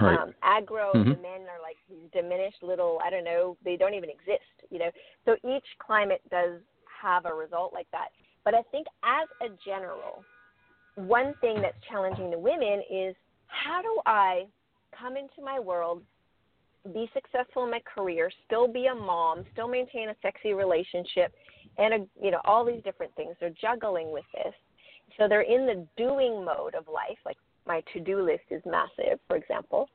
[0.00, 0.18] right.
[0.18, 0.94] um, aggro.
[0.94, 1.10] Mm-hmm.
[1.10, 1.76] The men are like
[2.12, 2.98] diminished little.
[3.04, 3.56] I don't know.
[3.64, 4.70] They don't even exist.
[4.70, 4.90] You know.
[5.24, 6.60] So each climate does
[7.02, 8.08] have a result like that.
[8.44, 10.24] But I think as a general,
[10.94, 13.14] one thing that's challenging to women is
[13.48, 14.44] how do I
[14.98, 16.02] come into my world
[16.92, 21.32] be successful in my career, still be a mom, still maintain a sexy relationship,
[21.78, 23.34] and a, you know all these different things.
[23.40, 24.54] They're juggling with this,
[25.18, 27.18] so they're in the doing mode of life.
[27.24, 27.36] Like
[27.66, 29.88] my to-do list is massive, for example,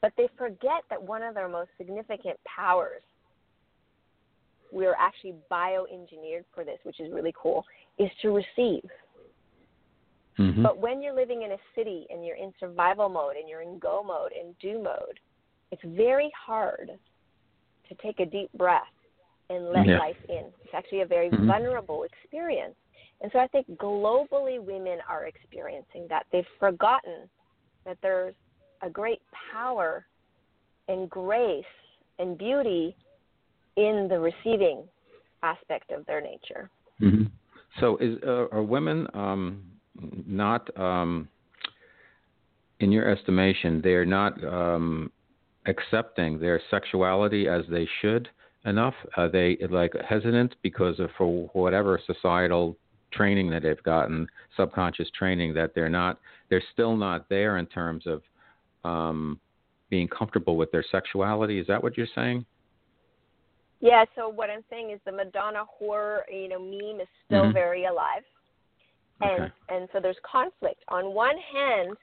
[0.00, 3.02] but they forget that one of their most significant powers.
[4.72, 7.64] We're actually bioengineered for this, which is really cool,
[7.98, 8.88] is to receive.
[10.38, 10.62] Mm-hmm.
[10.62, 13.78] But when you're living in a city and you're in survival mode and you're in
[13.78, 15.20] go mode and do mode,
[15.70, 16.90] it's very hard
[17.88, 18.82] to take a deep breath
[19.50, 19.98] and let yeah.
[19.98, 20.46] life in.
[20.64, 21.46] It's actually a very mm-hmm.
[21.46, 22.74] vulnerable experience.
[23.22, 26.26] And so I think globally women are experiencing that.
[26.32, 27.28] They've forgotten
[27.86, 28.34] that there's
[28.82, 30.04] a great power
[30.88, 31.64] and grace
[32.18, 32.96] and beauty
[33.76, 34.82] in the receiving
[35.42, 36.68] aspect of their nature.
[37.00, 37.24] Mm-hmm.
[37.80, 39.62] So, is, uh, are women um,
[40.26, 41.28] not, um,
[42.80, 45.10] in your estimation, they're not um,
[45.66, 48.28] accepting their sexuality as they should
[48.64, 48.94] enough?
[49.16, 52.76] Are they like hesitant because of for whatever societal
[53.12, 56.18] training that they've gotten, subconscious training that they're not,
[56.50, 58.22] they're still not there in terms of
[58.84, 59.38] um,
[59.90, 61.58] being comfortable with their sexuality?
[61.58, 62.44] Is that what you're saying?
[63.80, 64.04] Yeah.
[64.16, 67.52] So what I'm saying is the Madonna whore, you know, meme is still mm-hmm.
[67.52, 68.22] very alive,
[69.20, 69.52] and okay.
[69.68, 70.82] and so there's conflict.
[70.88, 71.96] On one hand,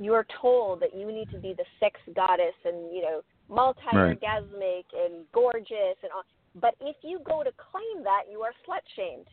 [0.00, 4.84] you're told that you need to be the sex goddess and you know multi-orgasmic right.
[5.04, 6.24] and gorgeous and all.
[6.60, 9.26] But if you go to claim that, you are slut shamed.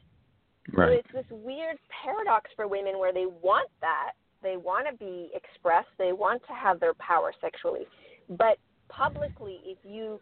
[0.73, 1.03] Right.
[1.13, 5.31] So it's this weird paradox for women where they want that, they want to be
[5.33, 7.85] expressed, they want to have their power sexually,
[8.29, 8.57] but
[8.89, 10.19] publicly, if you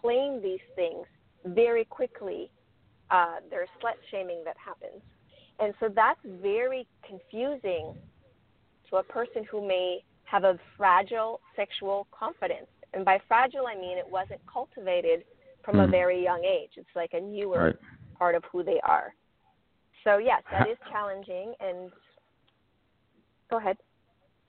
[0.00, 1.06] claim these things
[1.44, 2.50] very quickly,
[3.10, 5.02] uh, there's slut shaming that happens.
[5.60, 7.94] And so that's very confusing
[8.90, 12.66] to a person who may have a fragile sexual confidence.
[12.94, 15.24] And by fragile, I mean it wasn't cultivated
[15.64, 15.84] from mm.
[15.84, 16.70] a very young age.
[16.76, 17.74] It's like a newer right.
[18.18, 19.14] part of who they are.
[20.04, 21.54] So, yes, that is challenging.
[21.60, 21.90] And
[23.50, 23.76] go ahead.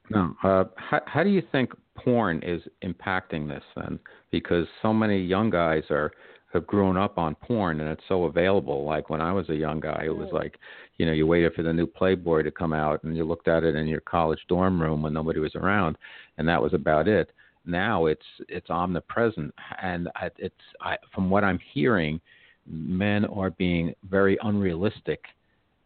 [0.10, 0.36] No.
[0.44, 4.00] Uh, how, how do you think porn is impacting this then?
[4.32, 6.12] Because so many young guys are
[6.54, 8.86] have grown up on porn and it's so available.
[8.86, 10.34] Like when I was a young guy, it was mm.
[10.34, 10.60] like,
[10.98, 13.64] you know, you waited for the new Playboy to come out and you looked at
[13.64, 15.98] it in your college dorm room when nobody was around,
[16.38, 17.32] and that was about it.
[17.66, 22.22] Now it's it's omnipresent, and it's I, from what I'm hearing,
[22.68, 25.22] men are being very unrealistic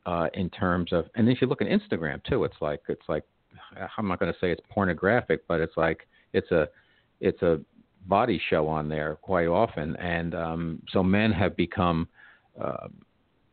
[0.08, 3.24] uh, in terms of, and if you look at Instagram too, it's like it's like
[3.98, 6.68] I'm not going to say it's pornographic, but it's like it's a
[7.20, 7.60] it's a
[8.08, 12.08] body show on there quite often, and um, so men have become
[12.60, 12.88] uh,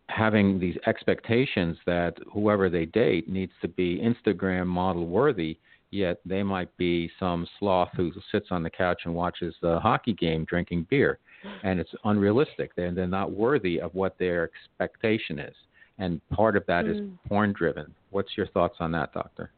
[0.09, 5.59] having these expectations that whoever they date needs to be Instagram model worthy,
[5.91, 10.13] yet they might be some sloth who sits on the couch and watches the hockey
[10.13, 11.19] game drinking beer.
[11.63, 12.75] And it's unrealistic.
[12.75, 14.51] They're, they're not worthy of what their
[14.81, 15.55] expectation is.
[15.99, 16.91] And part of that mm.
[16.91, 17.95] is porn driven.
[18.11, 19.51] What's your thoughts on that, Doctor?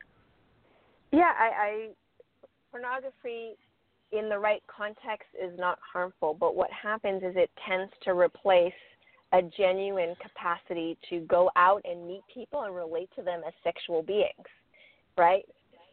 [1.12, 1.88] Yeah, I, I
[2.70, 3.56] pornography
[4.12, 8.72] in the right context is not harmful, but what happens is it tends to replace
[9.32, 14.02] a genuine capacity to go out and meet people and relate to them as sexual
[14.02, 14.46] beings,
[15.16, 15.42] right?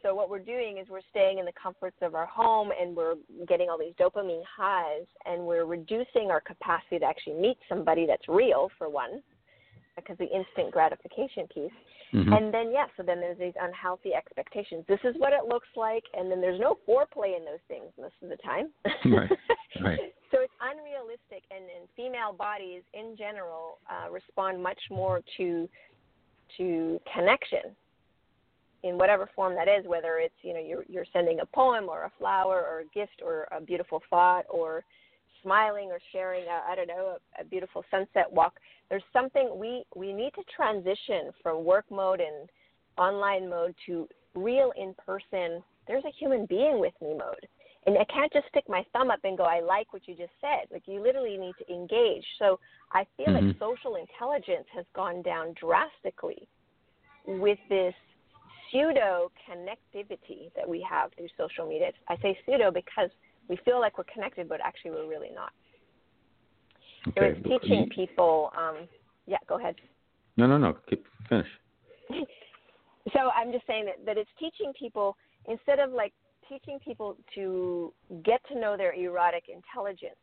[0.03, 3.15] So what we're doing is we're staying in the comforts of our home and we're
[3.47, 8.27] getting all these dopamine highs and we're reducing our capacity to actually meet somebody that's
[8.27, 9.23] real for one
[9.95, 11.71] because the instant gratification piece.
[12.13, 12.33] Mm-hmm.
[12.33, 14.85] And then yeah, so then there's these unhealthy expectations.
[14.87, 18.15] This is what it looks like, and then there's no foreplay in those things most
[18.21, 18.69] of the time.
[19.05, 19.31] right.
[19.81, 19.99] Right.
[20.31, 25.67] so it's unrealistic, and, and female bodies in general uh, respond much more to
[26.57, 27.75] to connection
[28.83, 32.03] in whatever form that is, whether it's you know you're you're sending a poem or
[32.03, 34.83] a flower or a gift or a beautiful thought or
[35.43, 38.53] smiling or sharing a, I don't know a, a beautiful sunset walk.
[38.89, 42.49] There's something we we need to transition from work mode and
[42.97, 45.63] online mode to real in person.
[45.87, 47.47] There's a human being with me mode.
[47.85, 50.31] And I can't just stick my thumb up and go, I like what you just
[50.39, 50.71] said.
[50.71, 52.23] Like you literally need to engage.
[52.39, 52.59] So
[52.93, 53.47] I feel mm-hmm.
[53.47, 56.47] like social intelligence has gone down drastically
[57.27, 57.93] with this
[58.71, 61.91] pseudo connectivity that we have through social media.
[62.07, 63.09] I say pseudo because
[63.49, 65.51] we feel like we're connected, but actually we're really not.
[67.09, 67.39] Okay.
[67.43, 68.51] So it's teaching people.
[68.57, 68.87] Um,
[69.25, 69.75] yeah, go ahead.
[70.37, 70.77] No, no, no.
[70.89, 71.47] Keep finish.
[73.13, 75.17] so I'm just saying that that it's teaching people
[75.49, 76.13] instead of like
[76.49, 80.15] teaching people to get to know their erotic intelligence,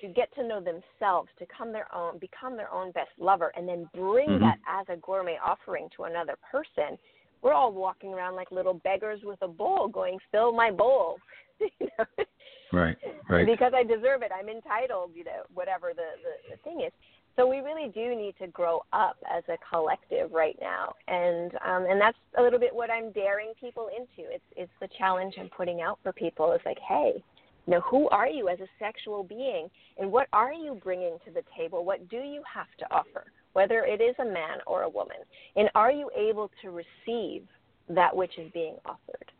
[0.00, 3.68] to get to know themselves, to come their own, become their own best lover, and
[3.68, 4.44] then bring mm-hmm.
[4.44, 6.98] that as a gourmet offering to another person.
[7.42, 11.18] We're all walking around like little beggars with a bowl, going, "Fill my bowl."
[11.80, 12.24] you know?
[12.72, 12.96] Right,
[13.28, 13.46] right.
[13.46, 14.30] Because I deserve it.
[14.36, 16.92] I'm entitled, you know, whatever the, the, the thing is.
[17.36, 21.84] So we really do need to grow up as a collective right now, and um,
[21.88, 24.30] and that's a little bit what I'm daring people into.
[24.30, 26.52] It's it's the challenge I'm putting out for people.
[26.52, 27.22] It's like, hey,
[27.66, 31.30] you know, who are you as a sexual being, and what are you bringing to
[31.30, 31.84] the table?
[31.84, 35.18] What do you have to offer, whether it is a man or a woman,
[35.56, 37.42] and are you able to receive
[37.90, 39.30] that which is being offered?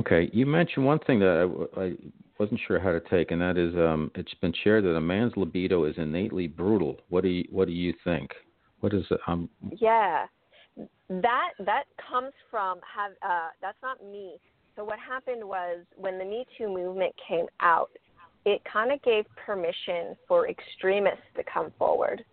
[0.00, 1.92] Okay, you mentioned one thing that I, I
[2.38, 5.34] wasn't sure how to take, and that is um, it's been shared that a man's
[5.36, 6.96] libido is innately brutal.
[7.10, 8.30] What do you What do you think?
[8.80, 9.20] What is it?
[9.26, 10.24] Um, yeah,
[11.10, 14.36] that that comes from have uh, that's not me.
[14.74, 17.90] So what happened was when the Me Too movement came out,
[18.46, 22.24] it kind of gave permission for extremists to come forward.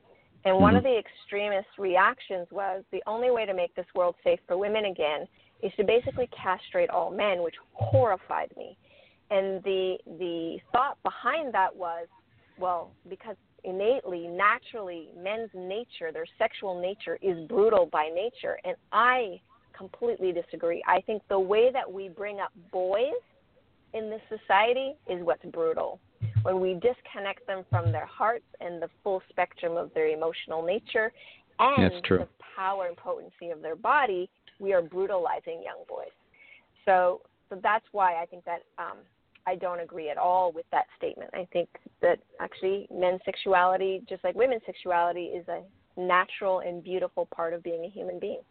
[0.45, 0.77] And one mm-hmm.
[0.77, 4.85] of the extremist reactions was the only way to make this world safe for women
[4.85, 5.27] again
[5.63, 8.77] is to basically castrate all men, which horrified me.
[9.29, 12.07] And the the thought behind that was,
[12.57, 19.41] well, because innately, naturally, men's nature, their sexual nature is brutal by nature, and I
[19.77, 20.81] completely disagree.
[20.87, 23.21] I think the way that we bring up boys
[23.93, 25.99] in this society is what's brutal.
[26.43, 31.11] When we disconnect them from their hearts and the full spectrum of their emotional nature
[31.59, 34.29] and the power and potency of their body,
[34.59, 36.13] we are brutalizing young boys.
[36.85, 38.97] So, so that's why I think that um,
[39.45, 41.29] I don't agree at all with that statement.
[41.33, 41.69] I think
[42.01, 45.61] that actually men's sexuality, just like women's sexuality, is a
[45.99, 48.41] natural and beautiful part of being a human being.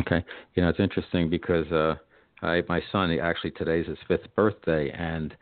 [0.00, 0.24] Okay,
[0.54, 1.94] you know it's interesting because uh,
[2.42, 5.34] I, my son actually today's his fifth birthday, and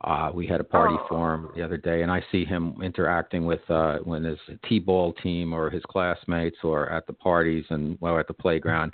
[0.00, 1.06] uh, we had a party oh.
[1.08, 5.12] for him the other day, and I see him interacting with uh, when his t-ball
[5.22, 8.92] team or his classmates or at the parties and well at the playground,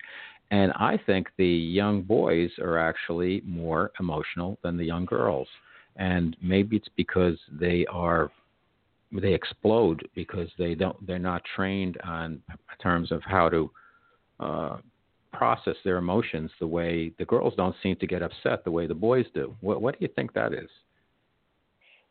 [0.51, 5.49] and I think the young boys are actually more emotional than the young girls.
[5.97, 8.31] And maybe it's because they are
[9.13, 12.41] they explode because they don't they're not trained on
[12.81, 13.71] terms of how to
[14.39, 14.77] uh,
[15.33, 18.95] process their emotions the way the girls don't seem to get upset the way the
[18.95, 19.55] boys do.
[19.61, 20.71] What what do you think that is?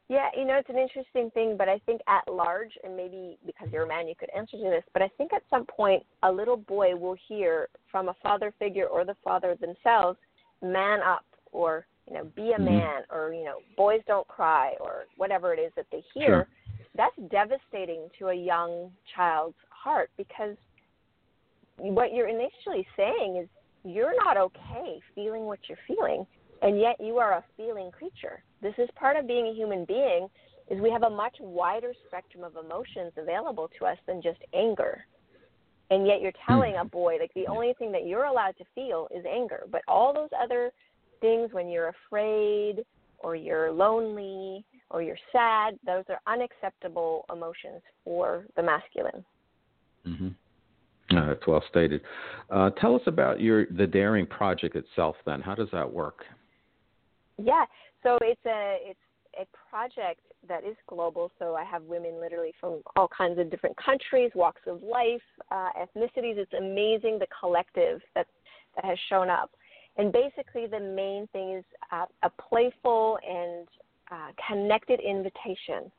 [0.10, 3.68] Yeah, you know, it's an interesting thing, but I think at large, and maybe because
[3.72, 6.32] you're a man, you could answer to this, but I think at some point a
[6.32, 10.18] little boy will hear from a father figure or the father themselves,
[10.64, 12.66] man up, or, you know, be a mm-hmm.
[12.66, 16.28] man, or, you know, boys don't cry, or whatever it is that they hear.
[16.28, 16.48] Sure.
[16.96, 20.56] That's devastating to a young child's heart because
[21.78, 23.48] what you're initially saying is
[23.84, 26.26] you're not okay feeling what you're feeling,
[26.62, 30.28] and yet you are a feeling creature this is part of being a human being
[30.70, 35.06] is we have a much wider spectrum of emotions available to us than just anger.
[35.90, 39.08] And yet you're telling a boy like the only thing that you're allowed to feel
[39.16, 40.72] is anger, but all those other
[41.20, 42.86] things when you're afraid
[43.18, 49.26] or you're lonely or you're sad, those are unacceptable emotions for the masculine.
[50.08, 51.18] Mm-hmm.
[51.18, 52.02] Uh, that's well stated.
[52.52, 55.16] Uh, tell us about your the Daring Project itself.
[55.26, 56.24] Then, how does that work?
[57.42, 57.66] Yeah,
[58.04, 59.00] so it's a it's
[59.40, 61.32] a project that is global.
[61.40, 65.22] So I have women literally from all kinds of different countries, walks of life,
[65.52, 66.38] uh, ethnicities.
[66.38, 68.28] It's amazing the collective that
[68.76, 69.52] that has shown up.
[69.98, 73.68] And basically, the main thing is uh, a playful and
[74.12, 75.92] uh, connected invitation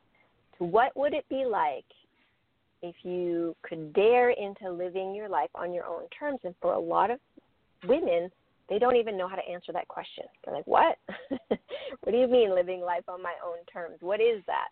[0.58, 1.84] to what would it be like
[2.82, 6.40] if you could dare into living your life on your own terms.
[6.44, 7.18] And for a lot of
[7.86, 8.30] women,
[8.70, 10.24] they don't even know how to answer that question.
[10.44, 10.96] They're like, what?
[11.48, 13.98] what do you mean living life on my own terms?
[14.00, 14.68] What is that?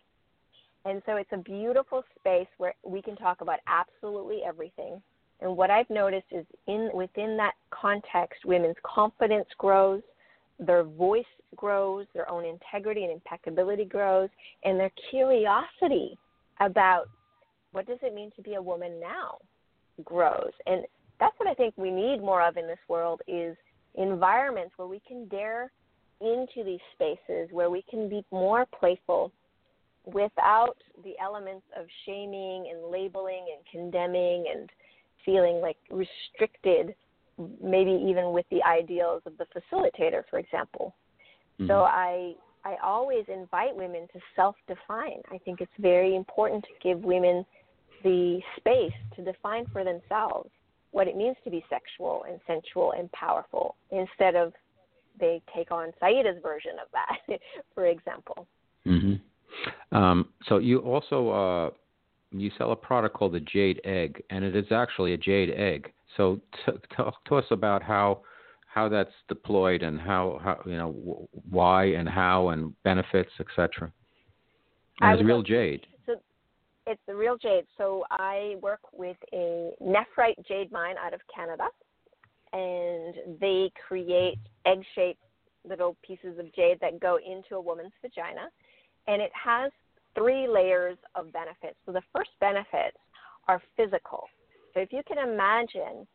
[0.88, 5.02] And so it's a beautiful space where we can talk about absolutely everything.
[5.40, 10.02] And what I've noticed is in within that context, women's confidence grows,
[10.60, 11.24] their voice
[11.56, 14.28] grows, their own integrity and impeccability grows,
[14.64, 16.16] and their curiosity
[16.60, 17.08] about
[17.72, 19.38] what does it mean to be a woman now
[20.04, 20.52] grows.
[20.66, 20.84] And
[21.20, 23.56] that's what I think we need more of in this world is
[23.94, 25.70] environments where we can dare
[26.20, 29.32] into these spaces where we can be more playful
[30.04, 34.70] without the elements of shaming and labeling and condemning and
[35.24, 36.94] feeling like restricted
[37.62, 40.94] maybe even with the ideals of the facilitator for example.
[41.60, 41.68] Mm-hmm.
[41.68, 42.34] so i
[42.64, 47.44] i always invite women to self define i think it's very important to give women
[48.02, 50.50] the space to define for themselves
[50.90, 54.52] what it means to be sexual and sensual and powerful instead of
[55.20, 57.40] they take on Saida's version of that,
[57.74, 58.46] for example.
[58.86, 59.96] Mm-hmm.
[59.96, 61.70] Um, so you also uh,
[62.30, 65.92] you sell a product called the Jade Egg, and it is actually a jade egg.
[66.16, 68.20] So t- talk to us about how
[68.66, 73.90] how that's deployed and how, how you know w- why and how and benefits, etc.
[75.00, 75.86] And it's real jade
[76.88, 77.64] it's the real jade.
[77.76, 81.64] So I work with a nephrite jade mine out of Canada,
[82.52, 85.20] and they create egg-shaped
[85.68, 88.48] little pieces of jade that go into a woman's vagina,
[89.06, 89.70] and it has
[90.14, 91.76] three layers of benefits.
[91.84, 92.96] So the first benefits
[93.48, 94.24] are physical.
[94.72, 96.06] So if you can imagine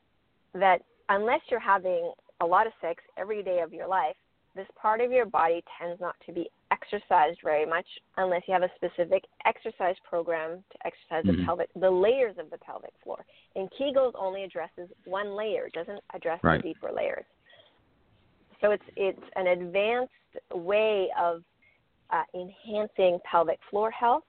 [0.55, 2.11] that unless you're having
[2.41, 4.15] a lot of sex every day of your life,
[4.55, 7.85] this part of your body tends not to be exercised very much
[8.17, 11.41] unless you have a specific exercise program to exercise mm-hmm.
[11.41, 13.25] the pelvic the layers of the pelvic floor.
[13.55, 16.61] And Kegels only addresses one layer, doesn't address right.
[16.61, 17.25] the deeper layers.
[18.61, 20.11] So it's it's an advanced
[20.53, 21.43] way of
[22.11, 24.23] uh, enhancing pelvic floor health,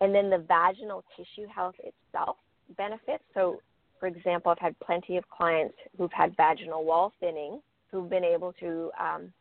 [0.00, 2.36] and then the vaginal tissue health itself
[2.76, 3.24] benefits.
[3.34, 3.60] So,
[3.98, 7.60] for example, I've had plenty of clients who've had vaginal wall thinning
[7.90, 9.32] who've been able to um,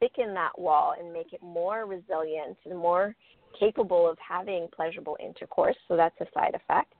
[0.00, 3.14] thicken that wall and make it more resilient and more
[3.58, 5.76] capable of having pleasurable intercourse.
[5.88, 6.94] So that's a side effect.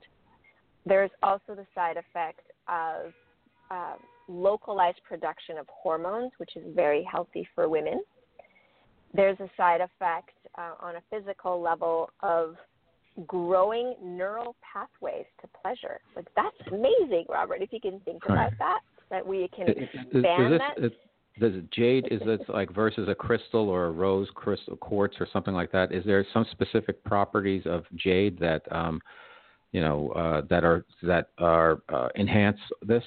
[0.85, 3.13] There's also the side effect of
[3.71, 3.95] uh,
[4.27, 8.01] localized production of hormones, which is very healthy for women.
[9.13, 12.55] There's a side effect uh, on a physical level of
[13.27, 15.99] growing neural pathways to pleasure.
[16.15, 17.61] Like that's amazing, Robert.
[17.61, 18.79] If you can think about that,
[19.13, 19.67] that we can
[20.21, 20.91] ban that.
[21.39, 25.53] does jade is it like versus a crystal or a rose crystal quartz or something
[25.53, 25.91] like that?
[25.91, 28.99] Is there some specific properties of jade that um,
[29.71, 33.03] you know uh, that are that are uh, enhance this?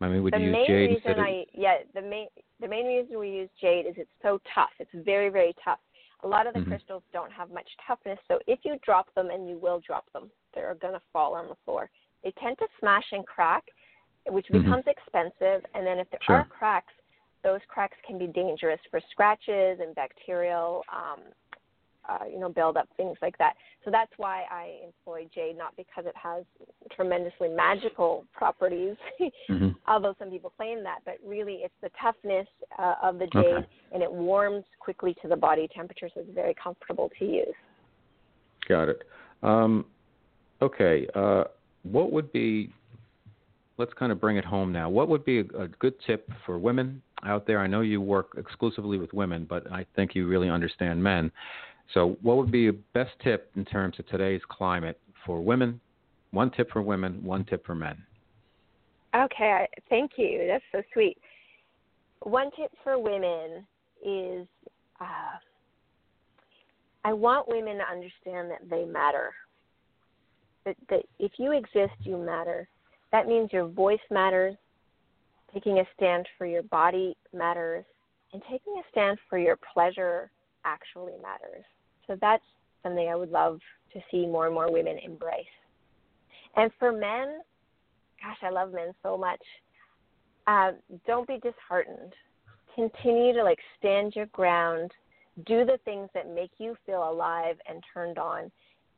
[0.00, 1.24] I mean, would the you use main jade reason instead of...
[1.24, 2.26] I yeah the main
[2.60, 4.70] the main reason we use jade is it's so tough.
[4.80, 5.78] It's very very tough.
[6.24, 6.70] A lot of the mm-hmm.
[6.70, 10.30] crystals don't have much toughness, so if you drop them, and you will drop them,
[10.54, 11.88] they're going to fall on the floor.
[12.24, 13.62] They tend to smash and crack,
[14.28, 14.62] which mm-hmm.
[14.62, 15.64] becomes expensive.
[15.74, 16.36] And then if there sure.
[16.36, 16.92] are cracks,
[17.42, 21.20] those cracks can be dangerous for scratches and bacterial, um,
[22.08, 23.54] uh, you know, buildup, things like that.
[23.84, 26.44] So that's why I employ jade, not because it has
[26.94, 28.96] tremendously magical properties,
[29.50, 29.70] mm-hmm.
[29.86, 32.46] although some people claim that, but really it's the toughness
[32.78, 33.66] uh, of the jade, okay.
[33.92, 37.54] and it warms quickly to the body temperature, so it's very comfortable to use.
[38.68, 39.02] Got it.
[39.42, 39.86] Um,
[40.62, 41.06] okay.
[41.14, 41.44] Uh,
[41.82, 42.70] what would be
[43.76, 44.88] let's kind of bring it home now.
[44.88, 47.60] What would be a, a, good tip for women out there?
[47.60, 51.30] I know you work exclusively with women, but I think you really understand men.
[51.92, 55.80] So, what would be a best tip in terms of today's climate for women?
[56.30, 58.02] One tip for women, one tip for men.
[59.14, 60.46] Okay, thank you.
[60.48, 61.18] That's so sweet.
[62.22, 63.66] One tip for women
[64.04, 64.46] is
[65.00, 65.38] uh,
[67.04, 69.32] I want women to understand that they matter.
[70.64, 72.66] That, that if you exist, you matter.
[73.14, 74.56] That means your voice matters,
[75.52, 77.84] taking a stand for your body matters,
[78.32, 80.32] and taking a stand for your pleasure
[80.64, 81.64] actually matters.
[82.08, 82.42] So that's
[82.82, 83.60] something I would love
[83.92, 85.46] to see more and more women embrace.
[86.56, 87.38] And for men,
[88.20, 89.42] gosh, I love men so much.
[90.48, 90.72] Uh,
[91.06, 92.14] don't be disheartened.
[92.74, 94.90] Continue to like stand your ground.
[95.46, 98.50] Do the things that make you feel alive and turned on,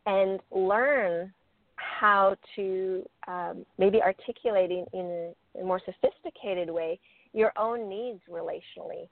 [0.07, 1.35] and learn
[1.77, 6.99] how to um, maybe articulating in a, a more sophisticated way
[7.33, 9.09] your own needs relationally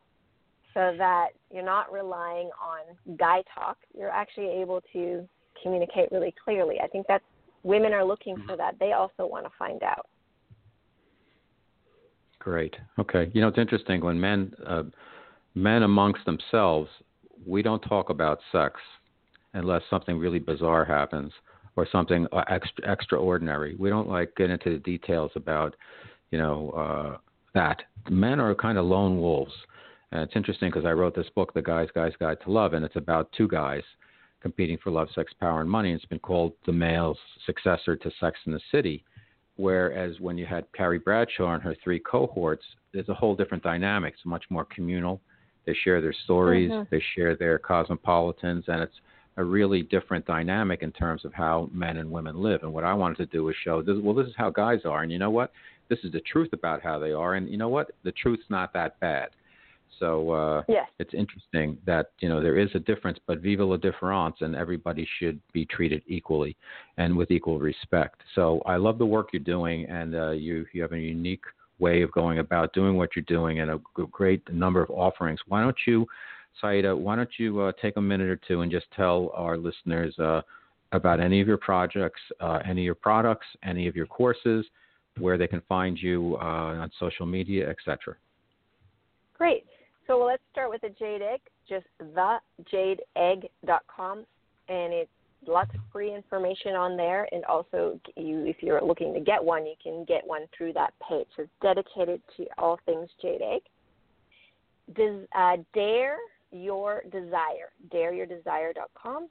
[0.73, 3.77] so that you're not relying on guy talk.
[3.97, 5.27] You're actually able to
[5.63, 6.77] communicate really clearly.
[6.83, 7.23] I think that
[7.63, 8.77] women are looking for that.
[8.81, 10.09] They also want to find out.
[12.39, 12.75] Great.
[12.99, 13.31] Okay.
[13.33, 14.83] You know, it's interesting when men uh,
[15.55, 16.91] men amongst themselves,
[17.47, 18.81] we don't talk about sex
[19.55, 21.33] unless something really bizarre happens
[21.77, 23.75] or something uh, extra, extraordinary.
[23.77, 25.75] We don't like get into the details about,
[26.31, 27.17] you know, uh,
[27.55, 27.83] that.
[28.11, 29.53] Men are kind of lone wolves.
[30.13, 32.85] And it's interesting because I wrote this book, The Guy's Guy's Guide to Love, and
[32.85, 33.83] it's about two guys
[34.41, 35.91] competing for love, sex, power, and money.
[35.91, 39.05] And it's been called the male's successor to Sex in the City.
[39.57, 44.15] Whereas when you had Carrie Bradshaw and her three cohorts, there's a whole different dynamic.
[44.15, 45.21] It's much more communal.
[45.65, 46.89] They share their stories, mm-hmm.
[46.91, 48.95] they share their cosmopolitans, and it's
[49.37, 52.63] a really different dynamic in terms of how men and women live.
[52.63, 55.03] And what I wanted to do was show this, well, this is how guys are.
[55.03, 55.53] And you know what?
[55.89, 57.35] This is the truth about how they are.
[57.35, 57.91] And you know what?
[58.05, 59.31] The truth's not that bad.
[59.99, 60.89] So uh, yes.
[60.99, 65.07] it's interesting that you know there is a difference, but vive la différence, and everybody
[65.19, 66.57] should be treated equally
[66.97, 68.21] and with equal respect.
[68.35, 71.45] So I love the work you're doing, and uh, you you have a unique
[71.79, 73.81] way of going about doing what you're doing, and a
[74.11, 75.41] great number of offerings.
[75.47, 76.07] Why don't you
[76.61, 80.17] Saida, why don't you uh, take a minute or two and just tell our listeners
[80.19, 80.43] uh,
[80.93, 84.67] about any of your projects, uh, any of your products, any of your courses,
[85.19, 88.17] where they can find you uh, on social media, etc.
[89.37, 89.65] Great.
[90.07, 94.19] So let's start with the Jade Egg, just thejadeegg.com,
[94.69, 95.11] and it's
[95.47, 97.29] lots of free information on there.
[97.33, 100.95] And also, you, if you're looking to get one, you can get one through that
[101.09, 101.27] page.
[101.37, 103.63] So it's dedicated to all things Jade Egg.
[104.95, 106.19] Does uh, Dare
[106.55, 109.29] your desire, dareyourdesire.com.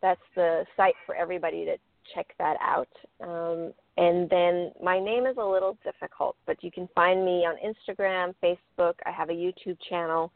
[0.00, 1.76] That's the site for everybody to
[2.14, 2.88] check that out.
[3.20, 7.56] Um, and then my name is a little difficult, but you can find me on
[7.56, 8.94] Instagram, Facebook.
[9.04, 10.32] I have a YouTube channel,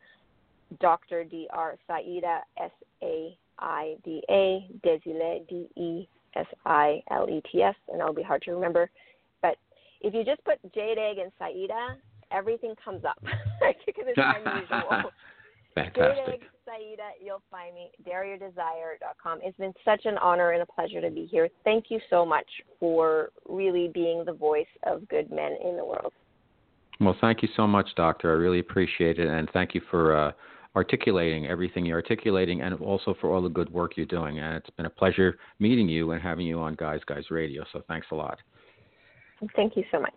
[0.81, 1.25] Dr.
[1.25, 1.79] Dr.
[1.87, 2.71] Saida, S
[3.03, 8.15] A I D A, Desilets, D E S I L E T S, and that'll
[8.15, 8.91] be hard to remember.
[9.41, 9.57] But
[10.01, 11.97] if you just put Jade Egg and Saida,
[12.33, 13.23] everything comes up.
[13.87, 15.11] because it's unusual.
[15.75, 16.43] Fantastic.
[16.65, 19.41] Saida, you'll find me, dareyourdesire.com.
[19.43, 21.49] It's been such an honor and a pleasure to be here.
[21.65, 22.47] Thank you so much
[22.79, 26.13] for really being the voice of good men in the world.
[27.01, 28.31] Well, thank you so much, Doctor.
[28.31, 30.33] I really appreciate it, and thank you for uh,
[30.77, 34.39] articulating everything you're articulating, and also for all the good work you're doing.
[34.39, 37.65] And it's been a pleasure meeting you and having you on Guys Guys Radio.
[37.73, 38.39] So thanks a lot.
[39.57, 40.15] Thank you so much.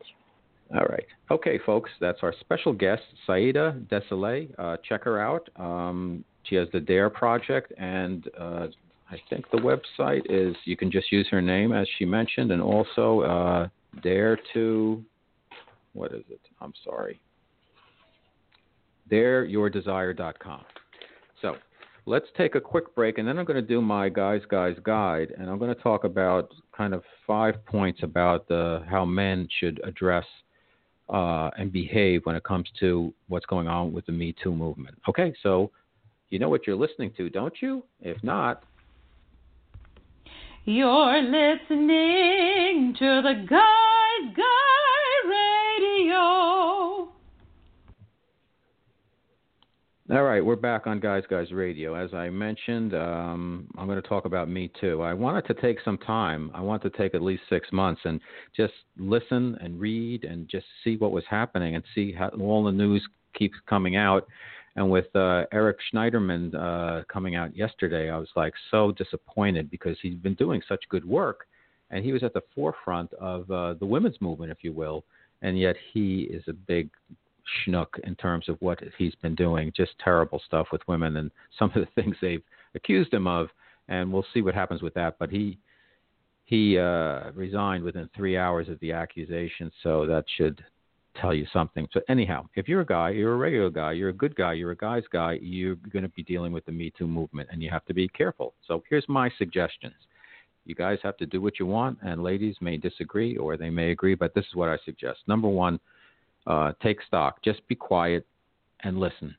[0.74, 1.06] All right.
[1.30, 4.50] Okay, folks, that's our special guest, Saida Desilets.
[4.58, 5.48] Uh, check her out.
[5.58, 8.68] Um, she has the DARE project, and uh,
[9.12, 12.62] I think the website is you can just use her name as she mentioned, and
[12.62, 13.68] also uh,
[14.02, 15.04] Dare to,
[15.94, 16.42] what is it?
[16.62, 17.20] I'm sorry.
[19.12, 20.66] DareYourDesire.com.
[21.44, 21.58] So
[22.08, 25.32] let's take a quick break, and then I'm going to do my Guys Guys Guide,
[25.38, 29.80] and I'm going to talk about kind of five points about the, how men should
[29.84, 30.26] address–
[31.10, 34.98] uh, and behave when it comes to what's going on with the Me Too movement.
[35.08, 35.72] Okay, so
[36.30, 37.84] you know what you're listening to, don't you?
[38.02, 38.64] If not,
[40.66, 44.65] you're listening to the Guys Guy
[50.12, 51.96] All right, we're back on Guys Guys Radio.
[51.96, 55.02] As I mentioned, um, I'm going to talk about Me Too.
[55.02, 56.52] I wanted to take some time.
[56.54, 58.22] I want to take at least six months and
[58.56, 62.72] just listen and read and just see what was happening and see how all the
[62.72, 63.04] news
[63.34, 64.28] keeps coming out.
[64.76, 69.98] And with uh, Eric Schneiderman uh, coming out yesterday, I was like so disappointed because
[70.04, 71.48] he's been doing such good work,
[71.90, 75.04] and he was at the forefront of uh, the women's movement, if you will,
[75.42, 76.92] and yet he is a big
[77.68, 79.72] schnook in terms of what he's been doing.
[79.76, 82.44] Just terrible stuff with women and some of the things they've
[82.74, 83.50] accused him of.
[83.88, 85.18] And we'll see what happens with that.
[85.20, 85.58] But he
[86.46, 90.64] he uh, resigned within three hours of the accusation, so that should
[91.20, 91.88] tell you something.
[91.92, 94.72] So anyhow, if you're a guy, you're a regular guy, you're a good guy, you're
[94.72, 97.70] a guy's guy, you're going to be dealing with the Me Too movement, and you
[97.72, 98.54] have to be careful.
[98.68, 99.96] So here's my suggestions.
[100.66, 103.92] You guys have to do what you want, and ladies may disagree or they may
[103.92, 105.20] agree, but this is what I suggest.
[105.28, 105.80] Number one,
[106.48, 107.44] uh, take stock.
[107.44, 108.26] Just be quiet
[108.82, 109.36] and listen.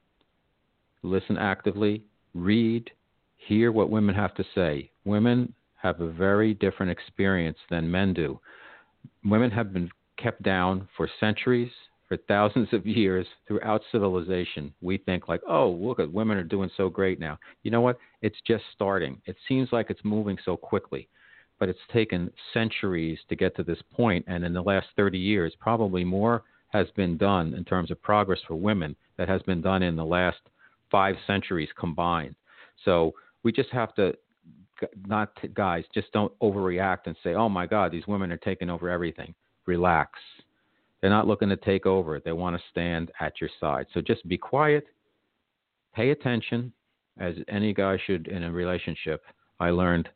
[1.02, 2.02] Listen actively,
[2.34, 2.90] read,
[3.36, 4.90] hear what women have to say.
[5.04, 8.40] Women have a very different experience than men do.
[9.24, 11.70] Women have been kept down for centuries,
[12.08, 14.72] for thousands of years throughout civilization.
[14.80, 17.38] We think like, oh, look at women are doing so great now.
[17.62, 17.98] You know what?
[18.22, 19.20] It's just starting.
[19.26, 21.08] It seems like it's moving so quickly,
[21.58, 24.24] but it's taken centuries to get to this point.
[24.28, 28.40] And in the last 30 years, probably more has been done in terms of progress
[28.46, 30.40] for women that has been done in the last
[30.90, 32.34] five centuries combined.
[32.84, 34.14] So we just have to
[35.06, 38.90] not guys just don't overreact and say, "Oh my God, these women are taking over
[38.90, 40.20] everything." Relax.
[41.00, 42.20] They're not looking to take over.
[42.20, 43.86] They want to stand at your side.
[43.92, 44.86] So just be quiet,
[45.94, 46.72] pay attention,
[47.18, 49.24] as any guy should in a relationship.
[49.60, 50.08] I learned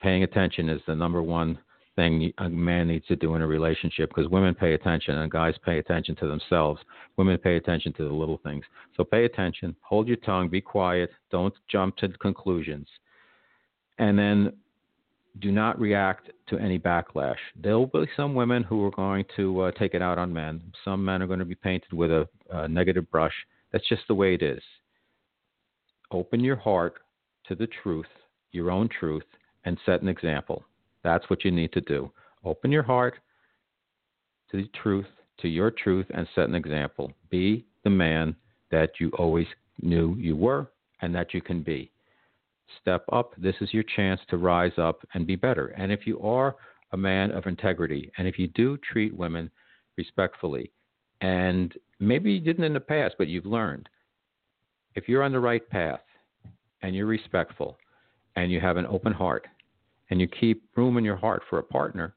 [0.00, 1.58] paying attention is the number one
[2.00, 5.54] thing a man needs to do in a relationship because women pay attention and guys
[5.64, 6.80] pay attention to themselves.
[7.16, 8.64] Women pay attention to the little things.
[8.96, 12.88] So pay attention, hold your tongue, be quiet, don't jump to conclusions.
[13.98, 14.52] And then
[15.40, 17.36] do not react to any backlash.
[17.54, 20.62] There will be some women who are going to uh, take it out on men.
[20.84, 23.34] Some men are going to be painted with a, a negative brush.
[23.72, 24.62] That's just the way it is.
[26.10, 26.94] Open your heart
[27.46, 28.12] to the truth,
[28.52, 29.28] your own truth,
[29.64, 30.64] and set an example.
[31.02, 32.10] That's what you need to do.
[32.44, 33.14] Open your heart
[34.50, 35.06] to the truth,
[35.40, 37.12] to your truth, and set an example.
[37.30, 38.34] Be the man
[38.70, 39.46] that you always
[39.80, 40.70] knew you were
[41.02, 41.90] and that you can be.
[42.80, 43.34] Step up.
[43.36, 45.68] This is your chance to rise up and be better.
[45.68, 46.56] And if you are
[46.92, 49.50] a man of integrity, and if you do treat women
[49.96, 50.70] respectfully,
[51.20, 53.88] and maybe you didn't in the past, but you've learned,
[54.94, 56.00] if you're on the right path
[56.82, 57.76] and you're respectful
[58.36, 59.46] and you have an open heart
[60.10, 62.14] and you keep room in your heart for a partner,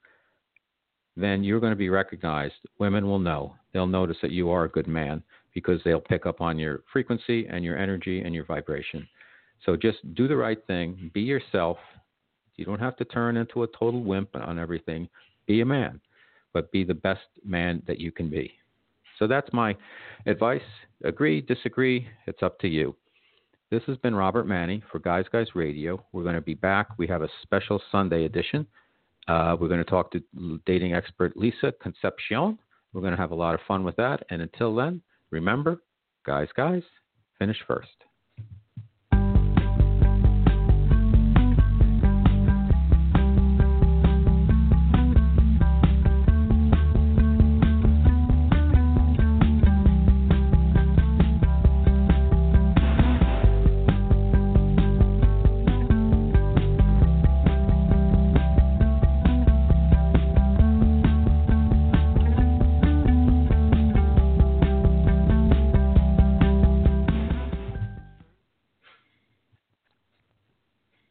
[1.15, 2.55] then you're going to be recognized.
[2.79, 3.55] Women will know.
[3.71, 5.23] They'll notice that you are a good man
[5.53, 9.07] because they'll pick up on your frequency and your energy and your vibration.
[9.65, 11.77] So just do the right thing, be yourself.
[12.55, 15.07] You don't have to turn into a total wimp on everything.
[15.45, 16.01] Be a man,
[16.53, 18.51] but be the best man that you can be.
[19.19, 19.75] So that's my
[20.25, 20.61] advice.
[21.03, 22.95] Agree, disagree, it's up to you.
[23.73, 26.05] This has been Robert Manni for Guys Guys Radio.
[26.11, 26.89] We're going to be back.
[26.99, 28.67] We have a special Sunday edition.
[29.27, 32.59] Uh, we're going to talk to dating expert Lisa Concepcion.
[32.93, 34.27] We're going to have a lot of fun with that.
[34.29, 35.01] And until then,
[35.31, 35.81] remember,
[36.23, 36.83] guys, guys,
[37.39, 37.89] finish first.